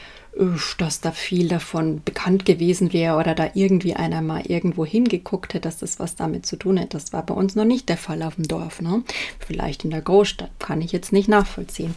dass 0.79 1.01
da 1.01 1.12
viel 1.12 1.49
davon 1.49 2.03
bekannt 2.05 2.44
gewesen 2.44 2.92
wäre 2.92 3.16
oder 3.16 3.35
da 3.35 3.51
irgendwie 3.55 3.94
einer 3.94 4.22
mal 4.22 4.42
irgendwo 4.46 4.85
hingeguckt 4.85 5.55
hätte, 5.55 5.62
dass 5.62 5.79
das 5.79 5.99
was 5.99 6.16
damit 6.16 6.46
zu 6.46 6.57
tun 6.57 6.79
hat. 6.79 6.94
Das 6.94 7.12
war 7.12 7.25
bei 7.25 7.35
uns 7.35 7.55
noch 7.55 7.64
nicht 7.64 7.88
der 7.88 7.96
Fall 7.96 8.22
auf 8.22 8.35
dem 8.37 8.46
Dorf. 8.46 8.83
Ne? 8.83 9.03
Vielleicht 9.38 9.85
in 9.85 9.90
der 9.90 10.03
Großstadt, 10.03 10.51
kann 10.59 10.83
ich 10.83 10.92
jetzt 10.92 11.12
nicht 11.12 11.29
nachvollziehen. 11.29 11.94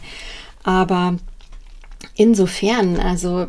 Aber 0.62 1.16
Insofern, 2.14 2.98
also 2.98 3.46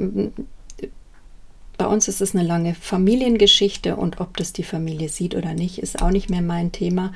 bei 1.78 1.88
uns 1.88 2.08
ist 2.08 2.22
es 2.22 2.36
eine 2.36 2.46
lange 2.46 2.76
Familiengeschichte 2.76 3.96
und 3.96 4.20
ob 4.20 4.38
das 4.38 4.54
die 4.54 4.64
Familie 4.64 5.10
sieht 5.10 5.36
oder 5.36 5.54
nicht, 5.54 5.80
ist 5.80 6.02
auch 6.02 6.12
nicht 6.12 6.30
mehr 6.30 6.42
mein 6.42 6.72
Thema. 6.72 7.14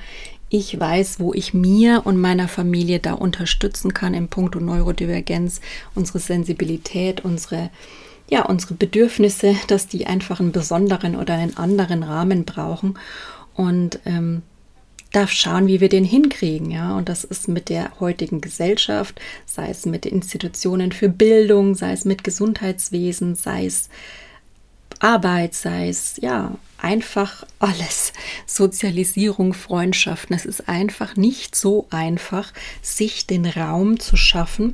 Ich 0.49 0.79
weiß, 0.79 1.19
wo 1.19 1.33
ich 1.33 1.53
mir 1.53 2.01
und 2.05 2.17
meiner 2.17 2.47
Familie 2.47 2.99
da 2.99 3.13
unterstützen 3.13 3.93
kann 3.93 4.13
im 4.13 4.27
Punkt 4.27 4.55
Neurodivergenz, 4.55 5.59
unsere 5.95 6.19
Sensibilität, 6.19 7.25
unsere 7.25 7.69
ja, 8.27 8.43
unsere 8.45 8.73
Bedürfnisse, 8.73 9.55
dass 9.67 9.87
die 9.87 10.07
einfach 10.07 10.39
einen 10.39 10.51
besonderen 10.51 11.15
oder 11.15 11.35
einen 11.35 11.57
anderen 11.57 12.01
Rahmen 12.03 12.43
brauchen. 12.43 12.97
Und 13.53 13.99
ähm, 14.05 14.41
darf 15.11 15.31
schauen, 15.31 15.67
wie 15.67 15.79
wir 15.79 15.89
den 15.89 16.03
hinkriegen, 16.03 16.71
ja. 16.71 16.97
Und 16.97 17.07
das 17.07 17.23
ist 17.23 17.47
mit 17.47 17.69
der 17.69 17.99
heutigen 17.99 18.41
Gesellschaft, 18.41 19.19
sei 19.45 19.69
es 19.69 19.85
mit 19.85 20.05
Institutionen 20.05 20.91
für 20.91 21.09
Bildung, 21.09 21.75
sei 21.75 21.91
es 21.93 22.03
mit 22.03 22.23
Gesundheitswesen, 22.23 23.35
sei 23.35 23.65
es 23.65 23.89
Arbeit, 25.05 25.53
sei 25.53 25.89
es 25.89 26.15
ja 26.19 26.55
einfach 26.79 27.45
alles. 27.59 28.11
Sozialisierung, 28.47 29.53
Freundschaften. 29.53 30.35
Es 30.35 30.45
ist 30.45 30.67
einfach 30.67 31.15
nicht 31.15 31.55
so 31.55 31.85
einfach, 31.91 32.51
sich 32.81 33.27
den 33.27 33.45
Raum 33.45 33.99
zu 33.99 34.17
schaffen 34.17 34.73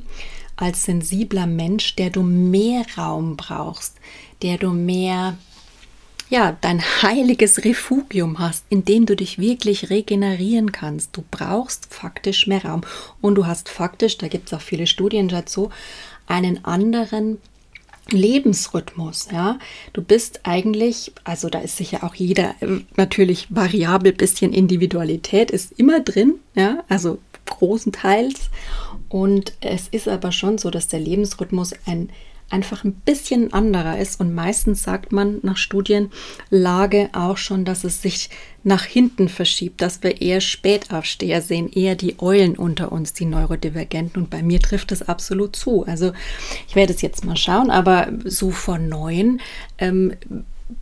als 0.56 0.84
sensibler 0.84 1.46
Mensch, 1.46 1.96
der 1.96 2.08
du 2.08 2.22
mehr 2.22 2.86
Raum 2.96 3.36
brauchst, 3.36 3.96
der 4.40 4.56
du 4.56 4.70
mehr 4.70 5.36
ja, 6.30 6.56
dein 6.62 6.80
heiliges 7.02 7.62
Refugium 7.62 8.38
hast, 8.38 8.64
in 8.70 8.86
dem 8.86 9.04
du 9.04 9.14
dich 9.14 9.38
wirklich 9.38 9.90
regenerieren 9.90 10.72
kannst. 10.72 11.14
Du 11.14 11.22
brauchst 11.30 11.92
faktisch 11.92 12.46
mehr 12.46 12.64
Raum 12.64 12.80
und 13.20 13.34
du 13.34 13.44
hast 13.44 13.68
faktisch, 13.68 14.16
da 14.16 14.28
gibt 14.28 14.46
es 14.46 14.54
auch 14.54 14.62
viele 14.62 14.86
Studien 14.86 15.28
dazu, 15.28 15.68
einen 16.26 16.64
anderen 16.64 17.36
Lebensrhythmus, 18.10 19.28
ja. 19.32 19.58
Du 19.92 20.02
bist 20.02 20.40
eigentlich, 20.42 21.12
also 21.24 21.48
da 21.48 21.60
ist 21.60 21.76
sicher 21.76 22.04
auch 22.04 22.14
jeder 22.14 22.54
äh, 22.60 22.80
natürlich 22.96 23.46
variabel, 23.50 24.12
bisschen 24.12 24.52
Individualität 24.52 25.50
ist 25.50 25.72
immer 25.78 26.00
drin, 26.00 26.34
ja, 26.54 26.84
also 26.88 27.18
großenteils. 27.46 28.50
Und 29.08 29.52
es 29.60 29.88
ist 29.88 30.08
aber 30.08 30.32
schon 30.32 30.58
so, 30.58 30.70
dass 30.70 30.88
der 30.88 31.00
Lebensrhythmus 31.00 31.74
ein 31.86 32.10
einfach 32.52 32.84
ein 32.84 32.92
bisschen 32.92 33.52
anderer 33.52 33.98
ist. 33.98 34.20
Und 34.20 34.34
meistens 34.34 34.82
sagt 34.82 35.12
man 35.12 35.38
nach 35.42 35.56
Studienlage 35.56 37.08
auch 37.12 37.36
schon, 37.36 37.64
dass 37.64 37.84
es 37.84 38.02
sich 38.02 38.30
nach 38.64 38.84
hinten 38.84 39.28
verschiebt, 39.28 39.80
dass 39.80 40.02
wir 40.02 40.20
eher 40.20 40.40
Spätaufsteher 40.40 41.42
sehen, 41.42 41.70
eher 41.72 41.96
die 41.96 42.20
Eulen 42.20 42.56
unter 42.56 42.92
uns, 42.92 43.12
die 43.12 43.24
Neurodivergenten. 43.24 44.22
Und 44.22 44.30
bei 44.30 44.42
mir 44.42 44.60
trifft 44.60 44.92
das 44.92 45.02
absolut 45.02 45.56
zu. 45.56 45.84
Also 45.86 46.12
ich 46.68 46.76
werde 46.76 46.92
es 46.92 47.02
jetzt 47.02 47.24
mal 47.24 47.36
schauen, 47.36 47.70
aber 47.70 48.12
so 48.24 48.50
von 48.50 48.88
neun 48.88 49.40
ähm, 49.78 50.14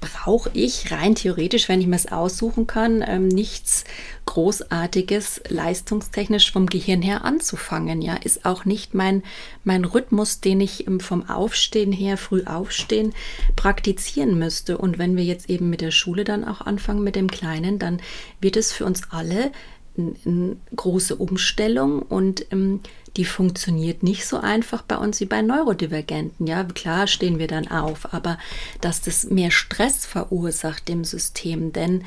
brauche 0.01 0.51
ich 0.53 0.93
rein 0.93 1.15
theoretisch, 1.15 1.69
wenn 1.69 1.81
ich 1.81 1.87
mir 1.87 1.97
es 1.97 2.11
aussuchen 2.11 2.67
kann, 2.67 3.05
ähm, 3.07 3.29
nichts 3.29 3.85
Großartiges 4.27 5.43
leistungstechnisch 5.49 6.53
vom 6.53 6.67
Gehirn 6.67 7.03
her 7.03 7.25
anzufangen. 7.25 8.03
Ja, 8.03 8.15
ist 8.15 8.45
auch 8.45 8.65
nicht 8.65 8.95
mein, 8.95 9.23
mein 9.65 9.85
Rhythmus, 9.85 10.41
den 10.41 10.61
ich 10.61 10.87
ähm, 10.87 11.01
vom 11.01 11.29
Aufstehen 11.29 11.93
her, 11.93 12.17
früh 12.17 12.45
aufstehen, 12.45 13.13
praktizieren 13.57 14.39
müsste. 14.39 14.79
Und 14.79 14.99
wenn 14.99 15.17
wir 15.17 15.25
jetzt 15.25 15.51
eben 15.51 15.71
mit 15.71 15.81
der 15.81 15.91
Schule 15.91 16.25
dann 16.25 16.45
auch 16.45 16.61
anfangen, 16.61 17.03
mit 17.03 17.17
dem 17.17 17.31
Kleinen, 17.31 17.79
dann 17.79 18.01
wird 18.41 18.57
es 18.57 18.73
für 18.73 18.85
uns 18.85 19.03
alle 19.11 19.51
eine 19.97 20.57
große 20.75 21.17
Umstellung 21.17 22.01
und 22.03 22.47
ähm, 22.53 22.81
die 23.17 23.25
funktioniert 23.25 24.03
nicht 24.03 24.27
so 24.27 24.39
einfach 24.39 24.83
bei 24.83 24.97
uns 24.97 25.21
wie 25.21 25.27
bei 25.27 25.43
Neurodivergenten. 25.43 26.47
Ja, 26.47 26.65
klar 26.65 27.07
stehen 27.07 27.39
wir 27.39 27.49
dann 27.49 27.69
auf, 27.69 28.13
aber 28.15 28.39
dass 28.81 29.01
das 29.01 29.25
mehr 29.25 29.51
Stress 29.51 30.07
verursacht 30.07 30.89
dem 30.89 31.05
System, 31.05 31.73
denn 31.73 32.05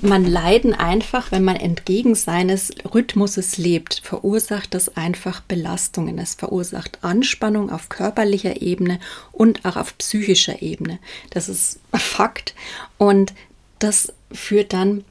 man 0.00 0.24
leiden 0.24 0.74
einfach, 0.74 1.30
wenn 1.30 1.44
man 1.44 1.56
entgegen 1.56 2.14
seines 2.14 2.72
Rhythmuses 2.92 3.56
lebt, 3.56 4.00
verursacht 4.04 4.74
das 4.74 4.96
einfach 4.96 5.40
Belastungen. 5.40 6.18
Es 6.18 6.34
verursacht 6.34 6.98
Anspannung 7.02 7.70
auf 7.70 7.88
körperlicher 7.88 8.60
Ebene 8.60 8.98
und 9.32 9.64
auch 9.64 9.76
auf 9.76 9.96
psychischer 9.98 10.60
Ebene. 10.60 10.98
Das 11.30 11.48
ist 11.48 11.78
Fakt. 11.94 12.54
Und 12.98 13.32
das 13.78 14.12
führt 14.32 14.72
dann 14.72 15.04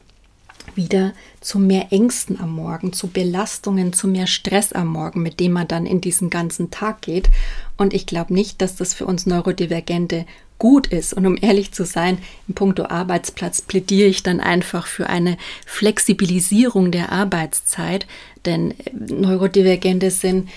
wieder 0.75 1.13
zu 1.41 1.59
mehr 1.59 1.91
Ängsten 1.91 2.39
am 2.39 2.53
Morgen, 2.55 2.93
zu 2.93 3.07
Belastungen, 3.07 3.93
zu 3.93 4.07
mehr 4.07 4.27
Stress 4.27 4.73
am 4.73 4.87
Morgen, 4.87 5.21
mit 5.21 5.39
dem 5.39 5.53
man 5.53 5.67
dann 5.67 5.85
in 5.85 6.01
diesen 6.01 6.29
ganzen 6.29 6.71
Tag 6.71 7.01
geht. 7.01 7.29
Und 7.77 7.93
ich 7.93 8.05
glaube 8.05 8.33
nicht, 8.33 8.61
dass 8.61 8.75
das 8.75 8.93
für 8.93 9.05
uns 9.05 9.25
Neurodivergente 9.25 10.25
gut 10.59 10.87
ist. 10.87 11.13
Und 11.13 11.25
um 11.25 11.37
ehrlich 11.39 11.73
zu 11.73 11.85
sein, 11.85 12.17
im 12.47 12.55
Punkto 12.55 12.85
Arbeitsplatz 12.85 13.61
plädiere 13.61 14.07
ich 14.07 14.23
dann 14.23 14.39
einfach 14.39 14.87
für 14.87 15.09
eine 15.09 15.37
Flexibilisierung 15.65 16.91
der 16.91 17.11
Arbeitszeit, 17.11 18.07
denn 18.45 18.71
äh, 18.71 18.75
Neurodivergente 18.93 20.09
sind 20.09 20.49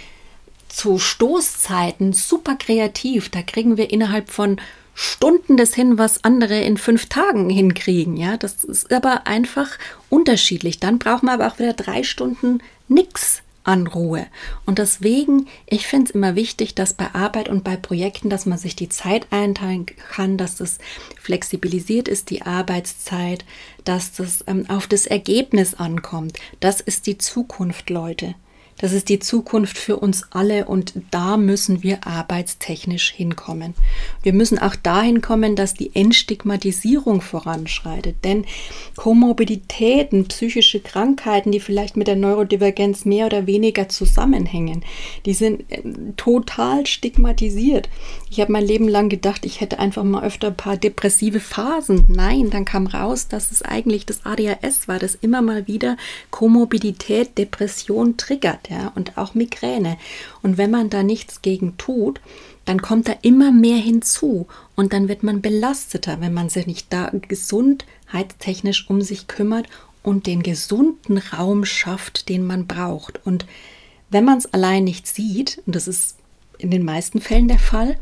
zu 0.69 0.99
Stoßzeiten 0.99 2.13
super 2.13 2.55
kreativ. 2.57 3.31
Da 3.31 3.43
kriegen 3.43 3.77
wir 3.77 3.91
innerhalb 3.91 4.31
von 4.31 4.61
Stunden 4.99 5.59
das 5.59 5.75
hin, 5.75 5.99
was 5.99 6.25
andere 6.25 6.59
in 6.63 6.79
fünf 6.79 7.07
Tagen 7.07 7.51
hinkriegen. 7.51 8.17
Ja, 8.17 8.39
das 8.39 8.65
ist 8.65 8.91
aber 8.91 9.27
einfach 9.27 9.79
unterschiedlich. 10.09 10.81
Dann 10.81 10.99
brauchen 10.99 11.27
wir 11.27 11.35
aber 11.35 11.49
auch 11.49 11.59
wieder 11.59 11.75
drei 11.75 12.03
Stunden 12.03 12.63
nichts 12.89 13.43
an 13.63 13.87
Ruhe. 13.87 14.27
Und 14.65 14.79
deswegen, 14.79 15.49
ich 15.67 15.87
finde 15.87 16.07
es 16.07 16.11
immer 16.13 16.35
wichtig, 16.35 16.75
dass 16.75 16.95
bei 16.95 17.15
Arbeit 17.15 17.51
und 17.51 17.63
bei 17.63 17.77
Projekten, 17.77 18.31
dass 18.31 18.47
man 18.47 18.57
sich 18.57 18.75
die 18.75 18.89
Zeit 18.89 19.27
einteilen 19.31 19.85
kann, 19.85 20.39
dass 20.39 20.57
das 20.57 20.79
flexibilisiert 21.21 22.09
ist, 22.09 22.31
die 22.31 22.43
Arbeitszeit, 22.43 23.45
dass 23.85 24.13
das 24.13 24.45
ähm, 24.47 24.65
auf 24.69 24.87
das 24.87 25.05
Ergebnis 25.05 25.75
ankommt. 25.75 26.39
Das 26.61 26.81
ist 26.81 27.07
die 27.07 27.19
Zukunft, 27.19 27.91
Leute. 27.91 28.35
Das 28.79 28.93
ist 28.93 29.09
die 29.09 29.19
Zukunft 29.19 29.79
für 29.79 29.97
uns 29.97 30.25
alle 30.31 30.67
und 30.67 30.93
da 31.11 31.37
müssen 31.37 31.83
wir 31.83 32.07
arbeitstechnisch 32.07 33.11
hinkommen. 33.11 33.75
Wir 34.23 34.35
müssen 34.35 34.59
auch 34.59 34.77
dahin 34.77 35.23
kommen, 35.23 35.57
dass 35.57 35.73
die 35.73 35.95
Entstigmatisierung 35.95 37.23
voranschreitet. 37.23 38.17
Denn 38.25 38.45
Komorbiditäten, 38.97 40.29
psychische 40.29 40.81
Krankheiten, 40.81 41.53
die 41.53 41.61
vielleicht 41.61 41.97
mit 41.97 42.07
der 42.07 42.17
Neurodivergenz 42.17 43.07
mehr 43.07 43.27
oder 43.27 43.47
weniger 43.47 43.89
zusammenhängen, 43.89 44.85
die 45.25 45.35
sind 45.35 45.65
äh, 45.71 45.83
total 46.17 46.87
stigmatisiert. 46.87 47.89
Ich 48.31 48.41
habe 48.41 48.53
mein 48.53 48.67
Leben 48.67 48.89
lang 48.89 49.09
gedacht, 49.09 49.47
ich 49.47 49.63
hätte 49.63 49.79
einfach 49.79 50.05
mal 50.05 50.25
öfter 50.25 50.49
ein 50.49 50.57
paar 50.57 50.77
depressive 50.77 51.41
Phasen. 51.41 52.05
Nein, 52.09 52.51
dann 52.51 52.67
kam 52.67 52.87
raus, 52.87 53.29
dass 53.29 53.53
es 53.53 53.63
eigentlich 53.63 54.05
das 54.05 54.27
ADHS 54.27 54.87
war, 54.87 54.99
das 54.99 55.15
immer 55.15 55.41
mal 55.41 55.67
wieder 55.67 55.97
Komorbidität, 56.31 57.39
Depression 57.39 58.19
triggert 58.19 58.66
ja, 58.69 58.93
und 58.95 59.19
auch 59.19 59.35
Migräne. 59.35 59.97
Und 60.43 60.59
wenn 60.59 60.71
man 60.71 60.91
da 60.91 61.03
nichts 61.03 61.43
gegen 61.43 61.77
tut, 61.77 62.21
dann 62.65 62.83
kommt 62.83 63.09
da 63.09 63.15
immer 63.23 63.53
mehr 63.53 63.79
hinzu 63.79 64.47
und 64.75 64.93
dann 64.93 65.09
wird 65.09 65.23
man 65.23 65.41
belasteter, 65.41 66.21
wenn 66.21 66.35
man 66.35 66.49
sich 66.49 66.67
nicht 66.67 66.93
da 66.93 67.11
gesundheitstechnisch 67.13 68.91
um 68.91 69.03
sich 69.03 69.29
kümmert 69.29 69.67
und 70.03 70.27
den 70.27 70.43
gesunden 70.43 71.19
Raum 71.19 71.65
schafft, 71.65 72.29
den 72.29 72.45
man 72.45 72.67
braucht. 72.67 73.25
Und 73.25 73.47
wenn 74.11 74.25
man 74.25 74.39
es 74.39 74.53
allein 74.53 74.85
nicht 74.85 75.07
sieht, 75.07 75.63
und 75.67 75.77
das 75.77 75.89
ist 75.89 76.17
in 76.59 76.71
den 76.71 76.85
meisten 76.85 77.21
Fällen 77.21 77.49
der 77.49 77.59
Fall, 77.59 77.97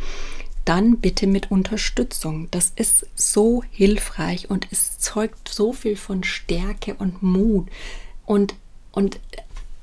dann 0.65 0.99
bitte 0.99 1.27
mit 1.27 1.51
Unterstützung. 1.51 2.49
Das 2.51 2.73
ist 2.77 3.07
so 3.15 3.63
hilfreich 3.71 4.51
und 4.51 4.67
es 4.71 4.99
zeugt 4.99 5.49
so 5.49 5.73
viel 5.73 5.97
von 5.97 6.25
Stärke 6.25 6.95
und 6.95 7.23
Mut 7.23 7.69
und, 8.25 8.55
und 8.93 9.21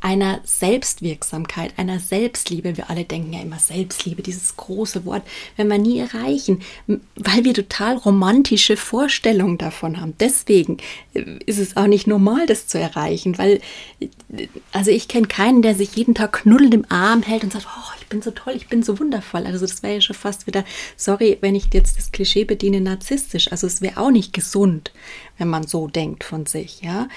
einer 0.02 0.42
Selbstwirksamkeit, 0.44 1.74
einer 1.78 2.00
Selbstliebe. 2.00 2.76
Wir 2.76 2.90
alle 2.90 3.06
denken 3.06 3.34
ja 3.34 3.42
immer 3.42 3.60
Selbstliebe, 3.60 4.24
dieses 4.24 4.58
große 4.58 5.06
Wort, 5.06 5.24
wenn 5.56 5.68
wir 5.68 5.78
nie 5.78 6.00
erreichen, 6.00 6.62
weil 6.88 7.46
wir 7.46 7.54
total 7.54 7.98
romantische 7.98 8.78
Vorstellungen 8.78 9.60
davon 9.60 10.02
haben. 10.02 10.16
Deswegen 10.20 10.78
äh, 11.14 11.38
ist 11.46 11.60
es 11.60 11.78
auch 11.78 11.88
nicht 11.88 12.08
normal, 12.08 12.48
das 12.48 12.68
zu 12.68 12.80
erreichen, 12.80 13.38
weil, 13.38 13.62
äh, 14.00 14.48
also 14.72 14.90
ich 14.90 15.08
kenne 15.08 15.28
keinen, 15.28 15.62
der 15.62 15.76
sich 15.76 15.96
jeden 15.96 16.16
Tag 16.16 16.34
knuddelnd 16.34 16.74
im 16.74 16.86
Arm 16.90 17.22
hält 17.22 17.44
und 17.44 17.54
sagt, 17.54 17.68
oh, 17.68 17.94
ich 18.00 18.08
bin 18.08 18.24
so 18.24 18.32
toll, 18.32 18.54
ich 18.56 18.68
bin 18.68 18.82
so 18.82 19.00
wundervoll. 19.00 19.46
Also 19.46 19.66
das 19.66 19.84
wäre 19.84 19.96
ja 19.96 20.02
schon 20.02 20.16
fast 20.16 20.48
wieder, 20.48 20.66
sorry, 20.98 21.38
wenn 21.42 21.56
ich 21.56 21.68
jetzt 21.74 21.98
das 21.98 22.12
Klischee 22.12 22.44
bediene, 22.44 22.82
narzisstisch. 22.82 23.52
Also 23.52 23.68
es 23.68 23.82
wäre 23.82 23.98
auch 23.98 24.12
nicht 24.12 24.34
gesund, 24.34 24.92
wenn 25.41 25.49
man 25.49 25.65
so 25.65 25.88
denkt 25.88 26.23
von 26.23 26.45
sich, 26.45 26.82
ja. 26.82 27.10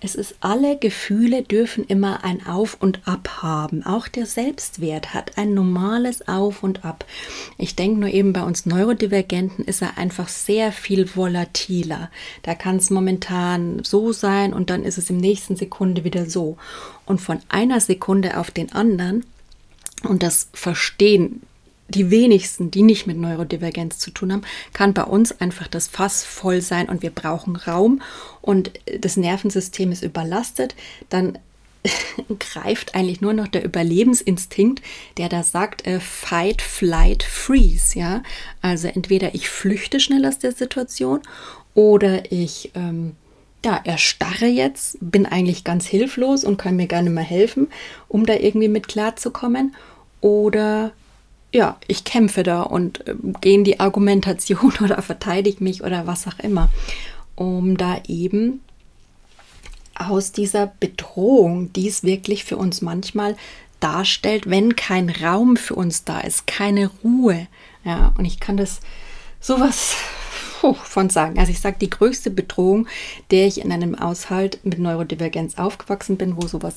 Es 0.00 0.14
ist, 0.14 0.36
alle 0.40 0.78
Gefühle 0.78 1.42
dürfen 1.42 1.84
immer 1.84 2.24
ein 2.24 2.46
Auf 2.46 2.76
und 2.80 3.00
Ab 3.06 3.42
haben. 3.42 3.84
Auch 3.84 4.06
der 4.06 4.24
Selbstwert 4.26 5.14
hat 5.14 5.36
ein 5.36 5.52
normales 5.52 6.26
Auf 6.28 6.62
und 6.62 6.84
Ab. 6.84 7.04
Ich 7.58 7.74
denke 7.74 8.00
nur 8.00 8.08
eben 8.08 8.32
bei 8.32 8.42
uns 8.44 8.66
Neurodivergenten 8.66 9.64
ist 9.64 9.82
er 9.82 9.98
einfach 9.98 10.28
sehr 10.28 10.70
viel 10.70 11.16
volatiler. 11.16 12.08
Da 12.42 12.54
kann 12.54 12.76
es 12.76 12.90
momentan 12.90 13.82
so 13.82 14.12
sein 14.12 14.54
und 14.54 14.70
dann 14.70 14.84
ist 14.84 14.98
es 14.98 15.10
im 15.10 15.18
nächsten 15.18 15.56
Sekunde 15.56 16.04
wieder 16.04 16.30
so. 16.30 16.56
Und 17.04 17.20
von 17.20 17.40
einer 17.48 17.80
Sekunde 17.80 18.38
auf 18.38 18.52
den 18.52 18.72
anderen 18.72 19.26
und 20.04 20.22
das 20.22 20.48
Verstehen 20.52 21.42
die 21.94 22.10
wenigsten, 22.10 22.70
die 22.70 22.82
nicht 22.82 23.06
mit 23.06 23.16
Neurodivergenz 23.16 23.98
zu 23.98 24.10
tun 24.10 24.32
haben, 24.32 24.42
kann 24.72 24.94
bei 24.94 25.04
uns 25.04 25.40
einfach 25.40 25.68
das 25.68 25.86
Fass 25.86 26.24
voll 26.24 26.60
sein 26.60 26.88
und 26.88 27.02
wir 27.02 27.10
brauchen 27.10 27.56
Raum 27.56 28.02
und 28.40 28.72
das 29.00 29.16
Nervensystem 29.16 29.92
ist 29.92 30.02
überlastet, 30.02 30.74
dann 31.08 31.38
greift 32.38 32.94
eigentlich 32.94 33.20
nur 33.20 33.32
noch 33.32 33.48
der 33.48 33.64
Überlebensinstinkt, 33.64 34.82
der 35.16 35.28
da 35.28 35.42
sagt, 35.42 35.86
äh, 35.86 36.00
fight, 36.00 36.62
flight, 36.62 37.22
freeze, 37.22 37.98
ja. 37.98 38.22
Also 38.60 38.88
entweder 38.88 39.34
ich 39.34 39.48
flüchte 39.48 40.00
schnell 40.00 40.24
aus 40.26 40.38
der 40.38 40.52
Situation 40.52 41.20
oder 41.74 42.30
ich 42.30 42.70
ähm, 42.74 43.16
ja, 43.64 43.80
erstarre 43.84 44.46
jetzt, 44.46 44.98
bin 45.00 45.26
eigentlich 45.26 45.64
ganz 45.64 45.86
hilflos 45.86 46.44
und 46.44 46.56
kann 46.56 46.76
mir 46.76 46.86
gar 46.86 47.02
nicht 47.02 47.12
mehr 47.12 47.22
helfen, 47.22 47.68
um 48.08 48.26
da 48.26 48.34
irgendwie 48.34 48.68
mit 48.68 48.88
klarzukommen. 48.88 49.74
Oder 50.20 50.92
ja, 51.52 51.76
ich 51.86 52.04
kämpfe 52.04 52.42
da 52.42 52.62
und 52.62 53.06
äh, 53.06 53.14
gehe 53.40 53.54
in 53.54 53.64
die 53.64 53.80
Argumentation 53.80 54.72
oder 54.82 55.00
verteidige 55.02 55.62
mich 55.62 55.84
oder 55.84 56.06
was 56.06 56.26
auch 56.26 56.38
immer, 56.38 56.70
um 57.36 57.76
da 57.76 58.00
eben 58.08 58.60
aus 59.94 60.32
dieser 60.32 60.72
Bedrohung, 60.80 61.72
die 61.72 61.86
es 61.86 62.02
wirklich 62.02 62.44
für 62.44 62.56
uns 62.56 62.80
manchmal 62.82 63.36
darstellt, 63.80 64.48
wenn 64.48 64.76
kein 64.76 65.10
Raum 65.10 65.56
für 65.56 65.74
uns 65.74 66.04
da 66.04 66.20
ist, 66.20 66.46
keine 66.46 66.90
Ruhe. 67.04 67.46
Ja, 67.84 68.14
und 68.16 68.24
ich 68.24 68.40
kann 68.40 68.56
das 68.56 68.80
sowas 69.40 69.96
von 70.84 71.10
sagen. 71.10 71.38
Also 71.38 71.52
ich 71.52 71.60
sage, 71.60 71.76
die 71.80 71.90
größte 71.90 72.30
Bedrohung, 72.30 72.86
der 73.30 73.46
ich 73.46 73.60
in 73.60 73.72
einem 73.72 73.94
Aushalt 73.94 74.60
mit 74.64 74.78
Neurodivergenz 74.78 75.58
aufgewachsen 75.58 76.16
bin, 76.16 76.36
wo 76.40 76.46
sowas 76.46 76.76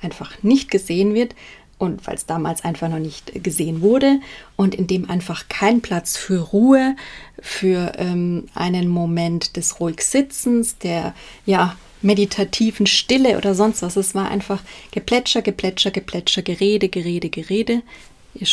einfach 0.00 0.42
nicht 0.42 0.70
gesehen 0.70 1.14
wird, 1.14 1.34
und 1.78 2.06
weil 2.06 2.16
es 2.16 2.26
damals 2.26 2.64
einfach 2.64 2.88
noch 2.88 2.98
nicht 2.98 3.42
gesehen 3.42 3.80
wurde 3.80 4.20
und 4.56 4.74
in 4.74 4.86
dem 4.86 5.08
einfach 5.08 5.48
kein 5.48 5.80
Platz 5.80 6.16
für 6.16 6.40
Ruhe, 6.40 6.96
für 7.40 7.92
ähm, 7.96 8.46
einen 8.54 8.88
Moment 8.88 9.56
des 9.56 9.80
ruhig 9.80 10.02
Sitzens, 10.02 10.76
der 10.78 11.14
ja 11.46 11.76
meditativen 12.02 12.86
Stille 12.86 13.36
oder 13.36 13.54
sonst 13.54 13.82
was. 13.82 13.96
Es 13.96 14.14
war 14.14 14.30
einfach 14.30 14.60
Geplätscher, 14.90 15.42
Geplätscher, 15.42 15.90
Geplätscher, 15.90 16.42
Gerede, 16.42 16.88
Gerede, 16.88 17.28
Gerede. 17.28 17.82
Ihr 18.34 18.46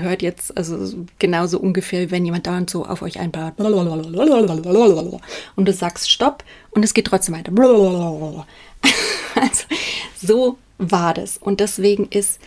hört 0.00 0.22
jetzt 0.22 0.56
also 0.56 1.04
genauso 1.18 1.58
ungefähr, 1.58 2.10
wenn 2.10 2.24
jemand 2.24 2.46
dauernd 2.46 2.70
so 2.70 2.86
auf 2.86 3.02
euch 3.02 3.18
einbaut 3.18 3.54
und 3.58 5.64
du 5.64 5.72
sagst 5.72 6.10
Stopp 6.10 6.44
und 6.70 6.84
es 6.84 6.94
geht 6.94 7.06
trotzdem 7.06 7.34
weiter. 7.34 7.52
Also, 9.34 9.64
so 10.22 10.58
war 10.76 11.14
das. 11.14 11.38
Und 11.38 11.60
deswegen 11.60 12.06
ist, 12.08 12.38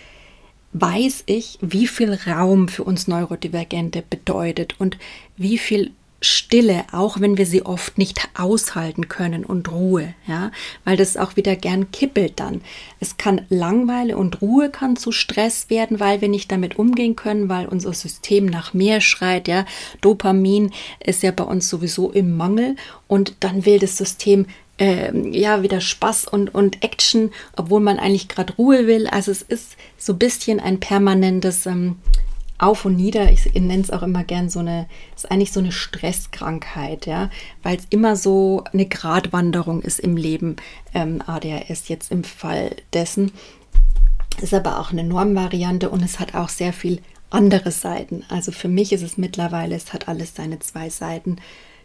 weiß 0.77 1.23
ich, 1.27 1.57
wie 1.61 1.87
viel 1.87 2.19
Raum 2.27 2.67
für 2.67 2.83
uns 2.83 3.07
Neurodivergente 3.07 4.03
bedeutet 4.07 4.75
und 4.77 4.97
wie 5.37 5.57
viel 5.57 5.91
Stille, 6.21 6.85
auch 6.91 7.19
wenn 7.21 7.37
wir 7.37 7.45
sie 7.45 7.65
oft 7.65 7.97
nicht 7.97 8.29
aushalten 8.35 9.07
können 9.07 9.45
und 9.45 9.71
Ruhe, 9.71 10.15
ja, 10.27 10.51
weil 10.83 10.97
das 10.97 11.17
auch 11.17 11.35
wieder 11.35 11.55
gern 11.55 11.91
kippelt 11.91 12.39
dann. 12.39 12.61
Es 12.99 13.15
kann 13.17 13.41
Langweile 13.49 14.17
und 14.17 14.41
Ruhe 14.41 14.69
kann 14.69 14.95
zu 14.95 15.11
Stress 15.11 15.69
werden, 15.69 15.99
weil 15.99 16.21
wir 16.21 16.27
nicht 16.27 16.51
damit 16.51 16.77
umgehen 16.77 17.15
können, 17.15 17.47
weil 17.47 17.67
unser 17.67 17.93
System 17.93 18.45
nach 18.45 18.73
mehr 18.73 19.01
schreit, 19.01 19.47
ja. 19.47 19.65
Dopamin 20.01 20.71
ist 20.99 21.23
ja 21.23 21.31
bei 21.31 21.43
uns 21.43 21.69
sowieso 21.69 22.11
im 22.11 22.35
Mangel 22.35 22.75
und 23.07 23.35
dann 23.41 23.65
will 23.65 23.79
das 23.79 23.97
System 23.97 24.47
äh, 24.79 25.11
ja 25.29 25.63
wieder 25.63 25.81
Spaß 25.81 26.27
und, 26.27 26.53
und 26.53 26.83
Action, 26.83 27.31
obwohl 27.55 27.79
man 27.79 27.99
eigentlich 27.99 28.27
gerade 28.27 28.53
Ruhe 28.53 28.87
will. 28.87 29.07
Also 29.07 29.31
es 29.31 29.41
ist 29.41 29.77
so 29.97 30.13
ein 30.13 30.19
bisschen 30.19 30.59
ein 30.59 30.79
permanentes 30.79 31.65
ähm, 31.65 31.97
auf 32.57 32.85
und 32.85 32.95
nieder. 32.95 33.31
Ich 33.31 33.53
nenne 33.53 33.81
es 33.81 33.91
auch 33.91 34.03
immer 34.03 34.23
gern 34.23 34.49
so 34.49 34.59
eine, 34.59 34.87
ist 35.15 35.29
eigentlich 35.29 35.51
so 35.51 35.59
eine 35.59 35.71
Stresskrankheit, 35.71 37.05
ja, 37.05 37.29
weil 37.63 37.77
es 37.77 37.85
immer 37.89 38.15
so 38.15 38.63
eine 38.71 38.85
Gratwanderung 38.85 39.81
ist 39.81 39.99
im 39.99 40.17
Leben. 40.17 40.55
Ähm, 40.93 41.21
ADHS 41.25 41.87
jetzt 41.87 42.11
im 42.11 42.23
Fall 42.23 42.75
dessen. 42.93 43.31
Ist 44.41 44.53
aber 44.53 44.79
auch 44.79 44.91
eine 44.91 45.03
Normvariante 45.03 45.89
und 45.89 46.03
es 46.03 46.19
hat 46.19 46.35
auch 46.35 46.49
sehr 46.49 46.73
viel 46.73 47.01
andere 47.29 47.71
Seiten. 47.71 48.23
Also 48.29 48.51
für 48.51 48.67
mich 48.67 48.93
ist 48.93 49.01
es 49.01 49.17
mittlerweile, 49.17 49.75
es 49.75 49.93
hat 49.93 50.07
alles 50.07 50.35
seine 50.35 50.59
zwei 50.59 50.89
Seiten. 50.89 51.37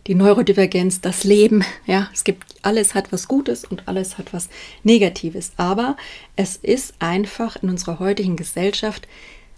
Die 0.06 0.14
Neurodivergenz, 0.14 1.00
das 1.00 1.24
Leben, 1.24 1.62
ja, 1.86 2.08
es 2.12 2.24
gibt 2.24 2.44
alles 2.62 2.94
hat 2.94 3.12
was 3.12 3.28
Gutes 3.28 3.64
und 3.64 3.86
alles 3.86 4.16
hat 4.16 4.32
was 4.32 4.48
Negatives. 4.82 5.52
Aber 5.56 5.96
es 6.36 6.56
ist 6.56 6.94
einfach 6.98 7.62
in 7.62 7.68
unserer 7.68 7.98
heutigen 7.98 8.36
Gesellschaft 8.36 9.06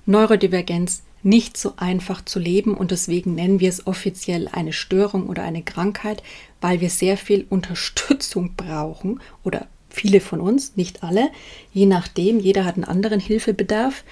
Neurodivergenz 0.04 1.02
nicht 1.22 1.56
so 1.56 1.74
einfach 1.76 2.24
zu 2.24 2.40
leben 2.40 2.74
und 2.74 2.90
deswegen 2.90 3.36
nennen 3.36 3.60
wir 3.60 3.68
es 3.68 3.86
offiziell 3.86 4.48
eine 4.48 4.72
Störung 4.72 5.28
oder 5.28 5.44
eine 5.44 5.62
Krankheit, 5.62 6.22
weil 6.60 6.80
wir 6.80 6.90
sehr 6.90 7.16
viel 7.16 7.46
Unterstützung 7.48 8.54
brauchen 8.56 9.20
oder 9.44 9.66
viele 9.88 10.20
von 10.20 10.40
uns, 10.40 10.76
nicht 10.76 11.04
alle, 11.04 11.30
je 11.72 11.86
nachdem, 11.86 12.40
jeder 12.40 12.64
hat 12.64 12.74
einen 12.74 12.84
anderen 12.84 13.20
Hilfebedarf, 13.20 14.04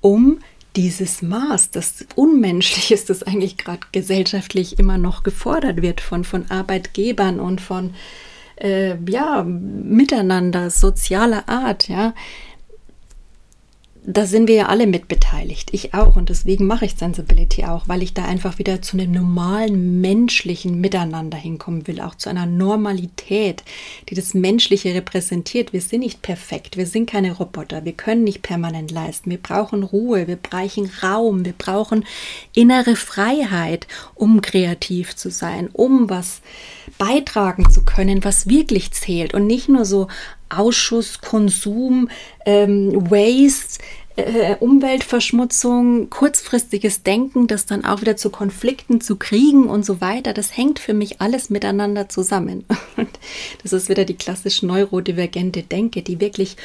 um 0.00 0.38
dieses 0.76 1.22
Maß, 1.22 1.70
das 1.70 2.06
unmenschlich 2.14 2.90
ist, 2.90 3.10
das 3.10 3.22
eigentlich 3.22 3.56
gerade 3.56 3.80
gesellschaftlich 3.92 4.78
immer 4.78 4.98
noch 4.98 5.22
gefordert 5.22 5.82
wird 5.82 6.00
von, 6.00 6.24
von 6.24 6.50
Arbeitgebern 6.50 7.40
und 7.40 7.60
von 7.60 7.94
äh, 8.56 8.96
ja, 9.08 9.42
Miteinander, 9.44 10.70
sozialer 10.70 11.48
Art, 11.48 11.88
ja, 11.88 12.14
da 14.06 14.26
sind 14.26 14.48
wir 14.48 14.54
ja 14.54 14.66
alle 14.66 14.86
mit 14.86 15.08
beteiligt. 15.08 15.70
Ich 15.72 15.94
auch. 15.94 16.16
Und 16.16 16.28
deswegen 16.28 16.66
mache 16.66 16.84
ich 16.84 16.96
Sensibility 16.96 17.64
auch, 17.64 17.88
weil 17.88 18.02
ich 18.02 18.12
da 18.12 18.24
einfach 18.24 18.58
wieder 18.58 18.82
zu 18.82 18.98
einem 18.98 19.12
normalen 19.12 20.02
menschlichen 20.02 20.78
Miteinander 20.78 21.38
hinkommen 21.38 21.86
will. 21.86 22.00
Auch 22.02 22.14
zu 22.14 22.28
einer 22.28 22.44
Normalität, 22.44 23.64
die 24.10 24.14
das 24.14 24.34
Menschliche 24.34 24.94
repräsentiert. 24.94 25.72
Wir 25.72 25.80
sind 25.80 26.00
nicht 26.00 26.20
perfekt. 26.20 26.76
Wir 26.76 26.86
sind 26.86 27.08
keine 27.08 27.32
Roboter. 27.32 27.86
Wir 27.86 27.94
können 27.94 28.24
nicht 28.24 28.42
permanent 28.42 28.90
leisten. 28.90 29.30
Wir 29.30 29.38
brauchen 29.38 29.82
Ruhe. 29.82 30.28
Wir 30.28 30.36
brauchen 30.36 30.90
Raum. 31.02 31.46
Wir 31.46 31.54
brauchen 31.56 32.04
innere 32.54 32.96
Freiheit, 32.96 33.86
um 34.14 34.42
kreativ 34.42 35.16
zu 35.16 35.30
sein, 35.30 35.70
um 35.72 36.10
was 36.10 36.42
beitragen 36.98 37.70
zu 37.70 37.84
können, 37.84 38.22
was 38.22 38.48
wirklich 38.48 38.92
zählt. 38.92 39.32
Und 39.32 39.46
nicht 39.46 39.70
nur 39.70 39.86
so 39.86 40.08
Ausschuss, 40.58 41.20
Konsum, 41.20 42.08
ähm, 42.46 43.10
Waste, 43.10 43.82
äh, 44.16 44.54
Umweltverschmutzung, 44.60 46.08
kurzfristiges 46.08 47.02
Denken, 47.02 47.46
das 47.46 47.66
dann 47.66 47.84
auch 47.84 48.00
wieder 48.00 48.16
zu 48.16 48.30
Konflikten, 48.30 49.00
zu 49.00 49.16
Kriegen 49.16 49.66
und 49.66 49.84
so 49.84 50.00
weiter, 50.00 50.32
das 50.32 50.56
hängt 50.56 50.78
für 50.78 50.94
mich 50.94 51.20
alles 51.20 51.50
miteinander 51.50 52.08
zusammen. 52.08 52.64
Und 52.96 53.08
das 53.62 53.72
ist 53.72 53.88
wieder 53.88 54.04
die 54.04 54.14
klassische 54.14 54.66
neurodivergente 54.66 55.64
Denke, 55.64 56.02
die 56.02 56.20
wirklich 56.20 56.56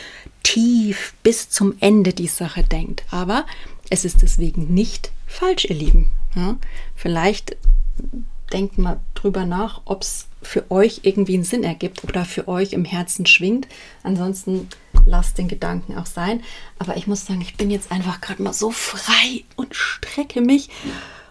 tief 0.44 1.16
bis 1.24 1.50
zum 1.50 1.76
Ende 1.80 2.14
die 2.14 2.28
Sache 2.28 2.64
denkt. 2.64 3.04
Aber 3.10 3.46
es 3.90 4.06
ist 4.06 4.22
deswegen 4.22 4.74
nicht 4.74 5.12
falsch, 5.26 5.66
ihr 5.66 5.76
Lieben. 5.76 6.12
Ja, 6.36 6.58
vielleicht 6.96 7.58
denkt 8.54 8.78
mal 8.78 9.00
drüber 9.16 9.46
nach, 9.46 9.82
ob 9.86 10.04
es 10.04 10.29
für 10.42 10.70
euch 10.72 11.02
irgendwie 11.04 11.36
einen 11.36 11.44
Sinn 11.44 11.64
ergibt 11.64 12.04
oder 12.04 12.26
für 12.26 12.48
euch 12.48 12.74
im 12.74 12.86
Herzen 12.86 13.26
schwingt. 13.26 13.68
Ansonsten 14.04 14.68
lasst 15.06 15.38
den 15.38 15.48
Gedanken 15.48 15.98
auch 15.98 16.06
sein. 16.06 16.42
Aber 16.78 16.98
ich 16.98 17.08
muss 17.08 17.26
sagen, 17.26 17.42
ich 17.42 17.56
bin 17.56 17.70
jetzt 17.70 17.92
einfach 17.92 18.22
gerade 18.22 18.42
mal 18.42 18.54
so 18.54 18.72
frei 18.72 19.44
und 19.56 19.76
strecke 19.76 20.42
mich 20.42 20.70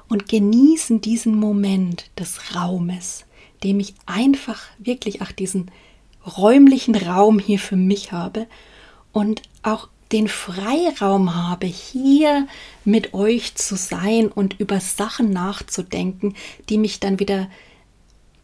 und 0.09 0.29
genieße 0.29 0.99
diesen 0.99 1.37
Moment 1.37 2.11
des 2.19 2.55
Raumes, 2.55 3.25
dem 3.63 3.81
ich 3.81 3.95
einfach 4.07 4.63
wirklich 4.79 5.23
auch 5.23 5.33
diesen 5.33 5.71
räumlichen 6.27 6.95
Raum 6.95 7.39
hier 7.39 7.59
für 7.59 7.77
mich 7.77 8.13
habe 8.13 8.47
und 9.13 9.43
auch 9.63 9.89
den 10.13 10.29
Freiraum 10.29 11.35
habe, 11.35 11.67
hier 11.67 12.47
mit 12.85 13.13
euch 13.13 13.55
zu 13.55 13.77
sein 13.77 14.29
und 14.29 14.59
über 14.59 14.81
Sachen 14.81 15.31
nachzudenken, 15.31 16.35
die 16.69 16.79
mich 16.79 16.99
dann 16.99 17.21
wieder 17.21 17.49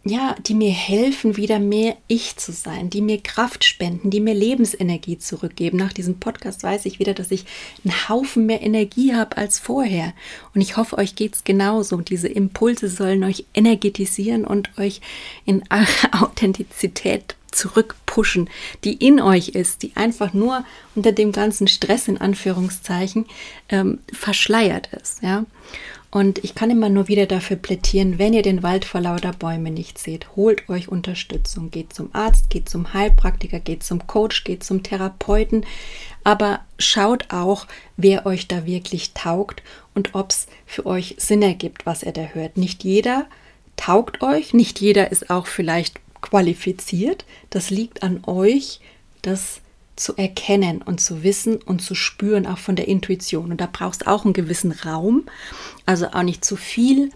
ja, 0.05 0.37
die 0.47 0.55
mir 0.55 0.71
helfen, 0.71 1.39
wieder 1.39 1.59
mehr 1.59 1.97
ich 2.09 2.37
zu 2.37 2.53
sein, 2.53 2.91
die 2.91 3.01
mir 3.01 3.23
Kraft 3.23 3.65
spenden, 3.65 4.11
die 4.11 4.21
mir 4.21 4.35
Lebensenergie 4.35 5.19
zurückgeben. 5.19 5.79
Nach 5.79 5.95
diesem 5.95 6.21
Podcast 6.21 6.63
weiß 6.63 6.85
ich 6.85 6.99
wieder, 6.99 7.15
dass 7.15 7.31
ich 7.31 7.47
einen 7.85 8.09
Haufen 8.09 8.45
mehr 8.45 8.61
Energie 8.61 9.15
habe 9.15 9.39
als 9.39 9.59
vorher. 9.59 10.13
Und 10.55 10.61
ich 10.61 10.77
hoffe, 10.77 10.99
euch 10.99 11.17
geht 11.17 11.35
es 11.37 11.45
genauso. 11.45 11.97
Diese 12.03 12.29
Impulse 12.29 12.89
sollen 12.89 13.25
euch 13.25 13.47
energetisieren 13.55 14.45
und 14.45 14.77
euch 14.79 15.01
in 15.47 15.63
eure 15.71 16.23
Authentizität 16.23 17.37
zurückpushen, 17.51 18.51
die 18.83 18.95
in 18.95 19.21
euch 19.21 19.51
ist, 19.51 19.83
die 19.83 19.93
einfach 19.95 20.35
nur 20.35 20.65
unter 20.95 21.13
dem 21.13 21.33
ganzen 21.33 21.67
Stress 21.67 22.09
in 22.09 22.19
Anführungszeichen 22.19 23.25
ähm, 23.71 24.01
verschleiert 24.13 24.89
ist. 24.93 25.23
Ja. 25.23 25.47
Und 26.15 26.45
ich 26.45 26.55
kann 26.55 26.71
immer 26.71 26.91
nur 26.91 27.09
wieder 27.09 27.27
dafür 27.27 27.57
plädieren, 27.57 28.21
wenn 28.21 28.35
ihr 28.35 28.43
den 28.43 28.63
Wald 28.63 28.85
vor 28.85 29.01
lauter 29.01 29.33
Bäume 29.33 29.73
nicht 29.73 29.99
seht, 29.99 30.37
holt 30.37 30.69
euch 30.69 30.87
Unterstützung. 30.87 31.73
Geht 31.73 31.93
zum 31.93 32.11
Arzt, 32.13 32.51
geht 32.51 32.69
zum 32.69 32.95
Heilpraktiker, 32.95 33.59
geht 33.59 33.83
zum 33.83 34.07
Coach, 34.07 34.45
geht 34.45 34.63
zum 34.63 34.85
Therapeuten. 34.85 35.67
Aber 36.23 36.61
schaut 36.79 37.33
auch, 37.33 37.67
wer 37.97 38.27
euch 38.27 38.47
da 38.47 38.65
wirklich 38.65 39.13
taugt 39.13 39.65
und 39.93 40.15
ob 40.15 40.31
es 40.31 40.47
für 40.67 40.87
euch 40.87 41.17
Sinn 41.19 41.43
ergibt, 41.43 41.85
was 41.85 42.05
er 42.05 42.13
da 42.13 42.23
hört. 42.23 42.59
Nicht 42.59 42.85
jeder 42.85 43.27
taugt 43.77 44.23
euch, 44.23 44.55
nicht 44.55 44.81
jeder 44.81 45.11
ist 45.11 45.31
auch 45.31 45.49
vielleicht 45.49 45.99
qualifiziert. 46.21 47.25
Das 47.51 47.71
liegt 47.71 48.05
an 48.05 48.23
euch, 48.25 48.79
das 49.23 49.63
zu 49.97 50.17
erkennen 50.17 50.83
und 50.83 51.01
zu 51.01 51.23
wissen 51.23 51.57
und 51.57 51.81
zu 51.81 51.95
spüren, 51.95 52.47
auch 52.47 52.59
von 52.59 52.77
der 52.77 52.89
Intuition. 52.89 53.51
Und 53.51 53.61
da 53.61 53.69
brauchst 53.71 54.03
du 54.03 54.11
auch 54.11 54.25
einen 54.25 54.35
gewissen 54.35 54.73
Raum, 54.73 55.25
also 55.87 56.09
auch 56.09 56.23
nicht 56.23 56.45
zu 56.45 56.57
viel 56.57 57.11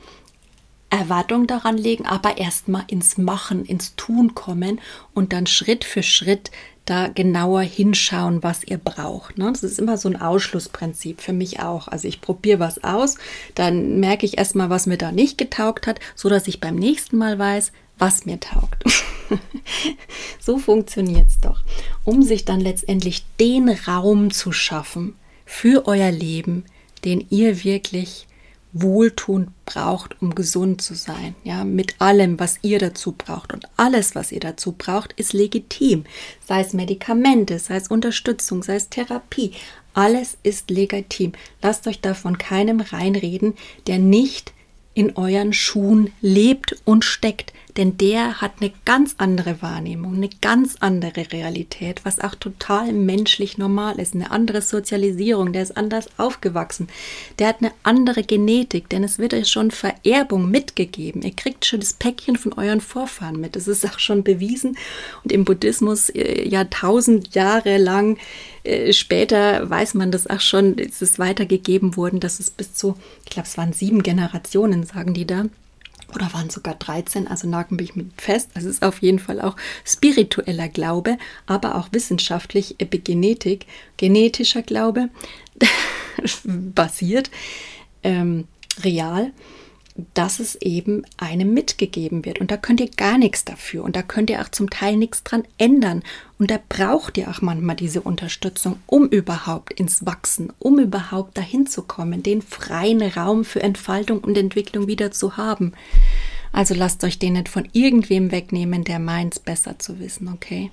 Erwartung 0.91 1.47
daran 1.47 1.77
legen, 1.77 2.07
aber 2.07 2.39
erstmal 2.39 2.85
ins 2.87 3.19
Machen, 3.19 3.65
ins 3.65 3.95
Tun 3.97 4.35
kommen 4.35 4.81
und 5.13 5.33
dann 5.33 5.47
Schritt 5.47 5.85
für 5.85 6.03
Schritt 6.03 6.51
da 6.87 7.09
genauer 7.09 7.61
hinschauen, 7.61 8.43
was 8.43 8.65
ihr 8.65 8.79
braucht. 8.79 9.37
Ne? 9.37 9.51
Das 9.53 9.63
ist 9.63 9.79
immer 9.79 9.99
so 9.99 10.09
ein 10.09 10.21
Ausschlussprinzip 10.21 11.21
für 11.21 11.35
mich 11.35 11.61
auch. 11.61 11.89
Also 11.89 12.09
ich 12.09 12.23
probiere 12.23 12.61
was 12.61 12.83
aus, 12.83 13.17
dann 13.55 14.01
merke 14.01 14.25
ich 14.25 14.39
erstmal, 14.39 14.71
was 14.71 14.87
mir 14.87 14.97
da 14.97 15.13
nicht 15.13 15.37
getaugt 15.37 15.87
hat, 15.87 16.01
so 16.15 16.31
dass 16.31 16.49
ich 16.49 16.61
beim 16.61 16.77
nächsten 16.77 17.19
Mal 17.19 17.39
weiß, 17.39 17.73
was 17.99 18.27
mir 18.27 18.41
taugt. 18.41 18.85
so 20.41 20.59
funktioniert 20.59 21.29
es 21.29 21.39
doch. 21.41 21.63
Um 22.05 22.23
sich 22.23 22.45
dann 22.45 22.61
letztendlich 22.61 23.25
den 23.39 23.69
Raum 23.69 24.31
zu 24.31 24.53
schaffen 24.53 25.15
für 25.45 25.87
euer 25.87 26.11
Leben, 26.11 26.65
den 27.05 27.27
ihr 27.31 27.65
wirklich 27.65 28.27
wohltuend 28.73 29.51
braucht, 29.65 30.21
um 30.21 30.35
gesund 30.35 30.83
zu 30.83 30.95
sein. 30.95 31.35
Ja, 31.43 31.65
mit 31.65 32.01
allem, 32.01 32.39
was 32.39 32.59
ihr 32.63 32.79
dazu 32.79 33.13
braucht. 33.13 33.53
Und 33.53 33.67
alles, 33.77 34.15
was 34.15 34.31
ihr 34.31 34.41
dazu 34.41 34.73
braucht, 34.73 35.15
ist 35.15 35.33
legitim. 35.33 36.05
Sei 36.47 36.61
es 36.61 36.75
Medikamente, 36.75 37.59
sei 37.59 37.77
es 37.77 37.89
Unterstützung, 37.89 38.63
sei 38.63 38.77
es 38.77 38.89
Therapie. 38.89 39.53
Alles 39.95 40.37
ist 40.43 40.71
legitim. 40.71 41.33
Lasst 41.63 41.87
euch 41.87 42.01
davon 42.01 42.39
keinem 42.39 42.81
reinreden, 42.81 43.55
der 43.87 43.99
nicht 43.99 44.53
in 44.95 45.17
euren 45.17 45.53
Schuhen 45.53 46.13
lebt 46.21 46.77
und 46.85 47.05
steckt 47.05 47.53
denn 47.79 47.97
der 47.97 48.41
hat 48.41 48.55
eine 48.61 48.73
ganz 48.85 49.15
andere 49.19 49.63
Wahrnehmung, 49.63 50.17
eine 50.17 50.29
ganz 50.29 50.77
andere 50.81 51.33
Realität, 51.33 52.01
was 52.05 52.19
auch 52.19 52.35
total 52.35 52.93
menschlich 52.93 53.57
normal 53.57 54.01
ist, 54.01 54.15
eine 54.15 54.33
andere 54.33 54.61
Sozialisierung, 54.63 55.53
der 55.53 55.63
ist 55.63 55.77
anders 55.77 56.09
aufgewachsen, 56.19 56.89
der 57.39 57.47
hat 57.47 57.61
eine 57.61 57.71
andere 57.85 58.25
Genetik, 58.25 58.89
denn 58.89 59.05
es 59.05 59.19
wird 59.19 59.33
euch 59.33 59.49
schon 59.49 59.71
Vererbung 59.71 60.51
mitgegeben. 60.51 61.23
Ihr 61.23 61.37
kriegt 61.37 61.65
schon 61.65 61.79
das 61.79 61.93
Päckchen 61.93 62.37
von 62.37 62.53
euren 62.55 62.81
Vorfahren 62.81 63.41
mit. 63.41 63.55
Das 63.55 63.69
ist 63.69 63.87
auch 63.87 64.01
schon 64.01 64.25
bewiesen 64.25 64.77
und 65.23 65.31
im 65.31 65.45
Buddhismus 65.45 66.11
äh, 66.11 66.49
ja 66.49 66.65
tausend 66.65 67.35
Jahre 67.37 67.79
lang 67.79 68.19
äh, 68.65 68.93
später 68.93 69.71
weiß 69.71 69.95
man 69.95 70.11
das 70.11 70.27
auch 70.27 70.41
schon, 70.41 70.79
ist 70.79 71.01
es 71.01 71.21
weitergegeben 71.21 71.97
worden, 71.97 72.19
dass 72.19 72.41
es 72.41 72.51
bis 72.51 72.75
zu, 72.75 72.97
ich 73.25 73.31
glaube, 73.31 73.47
es 73.49 73.57
waren 73.57 73.73
sieben 73.73 74.03
Generationen, 74.03 74.85
sagen 74.85 75.15
die 75.15 75.27
da. 75.27 75.45
Oder 76.15 76.33
waren 76.33 76.51
sogar 76.51 76.75
13, 76.75 77.29
also 77.29 77.49
nagen 77.49 77.77
mich 77.77 77.95
mit 77.95 78.21
fest. 78.21 78.51
Es 78.55 78.65
ist 78.65 78.83
auf 78.83 79.03
jeden 79.03 79.19
Fall 79.19 79.41
auch 79.41 79.57
spiritueller 79.85 80.69
Glaube, 80.69 81.19
aber 81.47 81.77
auch 81.77 81.89
wissenschaftlich 81.93 82.77
Epigenetik, 82.79 83.67
genetischer 83.97 84.63
Glaube 84.63 85.11
basiert, 86.45 87.31
ähm, 88.03 88.49
real 88.83 89.33
dass 90.15 90.39
es 90.39 90.55
eben 90.57 91.03
einem 91.17 91.53
mitgegeben 91.53 92.25
wird. 92.25 92.41
Und 92.41 92.51
da 92.51 92.57
könnt 92.57 92.81
ihr 92.81 92.89
gar 92.89 93.19
nichts 93.19 93.45
dafür. 93.45 93.83
Und 93.83 93.97
da 93.97 94.03
könnt 94.03 94.31
ihr 94.31 94.41
auch 94.41 94.49
zum 94.49 94.71
Teil 94.71 94.97
nichts 94.97 95.25
dran 95.25 95.43
ändern. 95.59 96.03
Und 96.39 96.51
da 96.51 96.59
braucht 96.69 97.19
ihr 97.19 97.29
auch 97.29 97.41
manchmal 97.41 97.77
diese 97.77 98.01
Unterstützung, 98.01 98.77
um 98.87 99.09
überhaupt 99.09 99.73
ins 99.73 100.07
Wachsen, 100.07 100.53
um 100.59 100.79
überhaupt 100.79 101.37
dahin 101.37 101.67
zu 101.67 101.83
kommen, 101.83 102.23
den 102.23 102.43
freien 102.43 103.03
Raum 103.03 103.45
für 103.45 103.63
Entfaltung 103.63 104.21
und 104.21 104.39
Entwicklung 104.39 104.87
wieder 104.87 105.11
zu 105.11 105.37
haben. 105.37 105.73
Also 106.53 106.75
lasst 106.75 107.03
euch 107.05 107.19
den 107.19 107.35
nicht 107.35 107.49
von 107.49 107.69
irgendwem 107.73 108.31
wegnehmen, 108.31 108.85
der 108.85 109.01
meint, 109.01 109.45
besser 109.45 109.79
zu 109.79 109.99
wissen, 109.99 110.29
okay? 110.29 110.71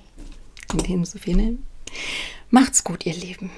In 0.72 0.78
dem 0.78 1.04
Sinne, 1.04 1.58
macht's 2.50 2.84
gut, 2.84 3.06
ihr 3.06 3.14
Lieben. 3.14 3.50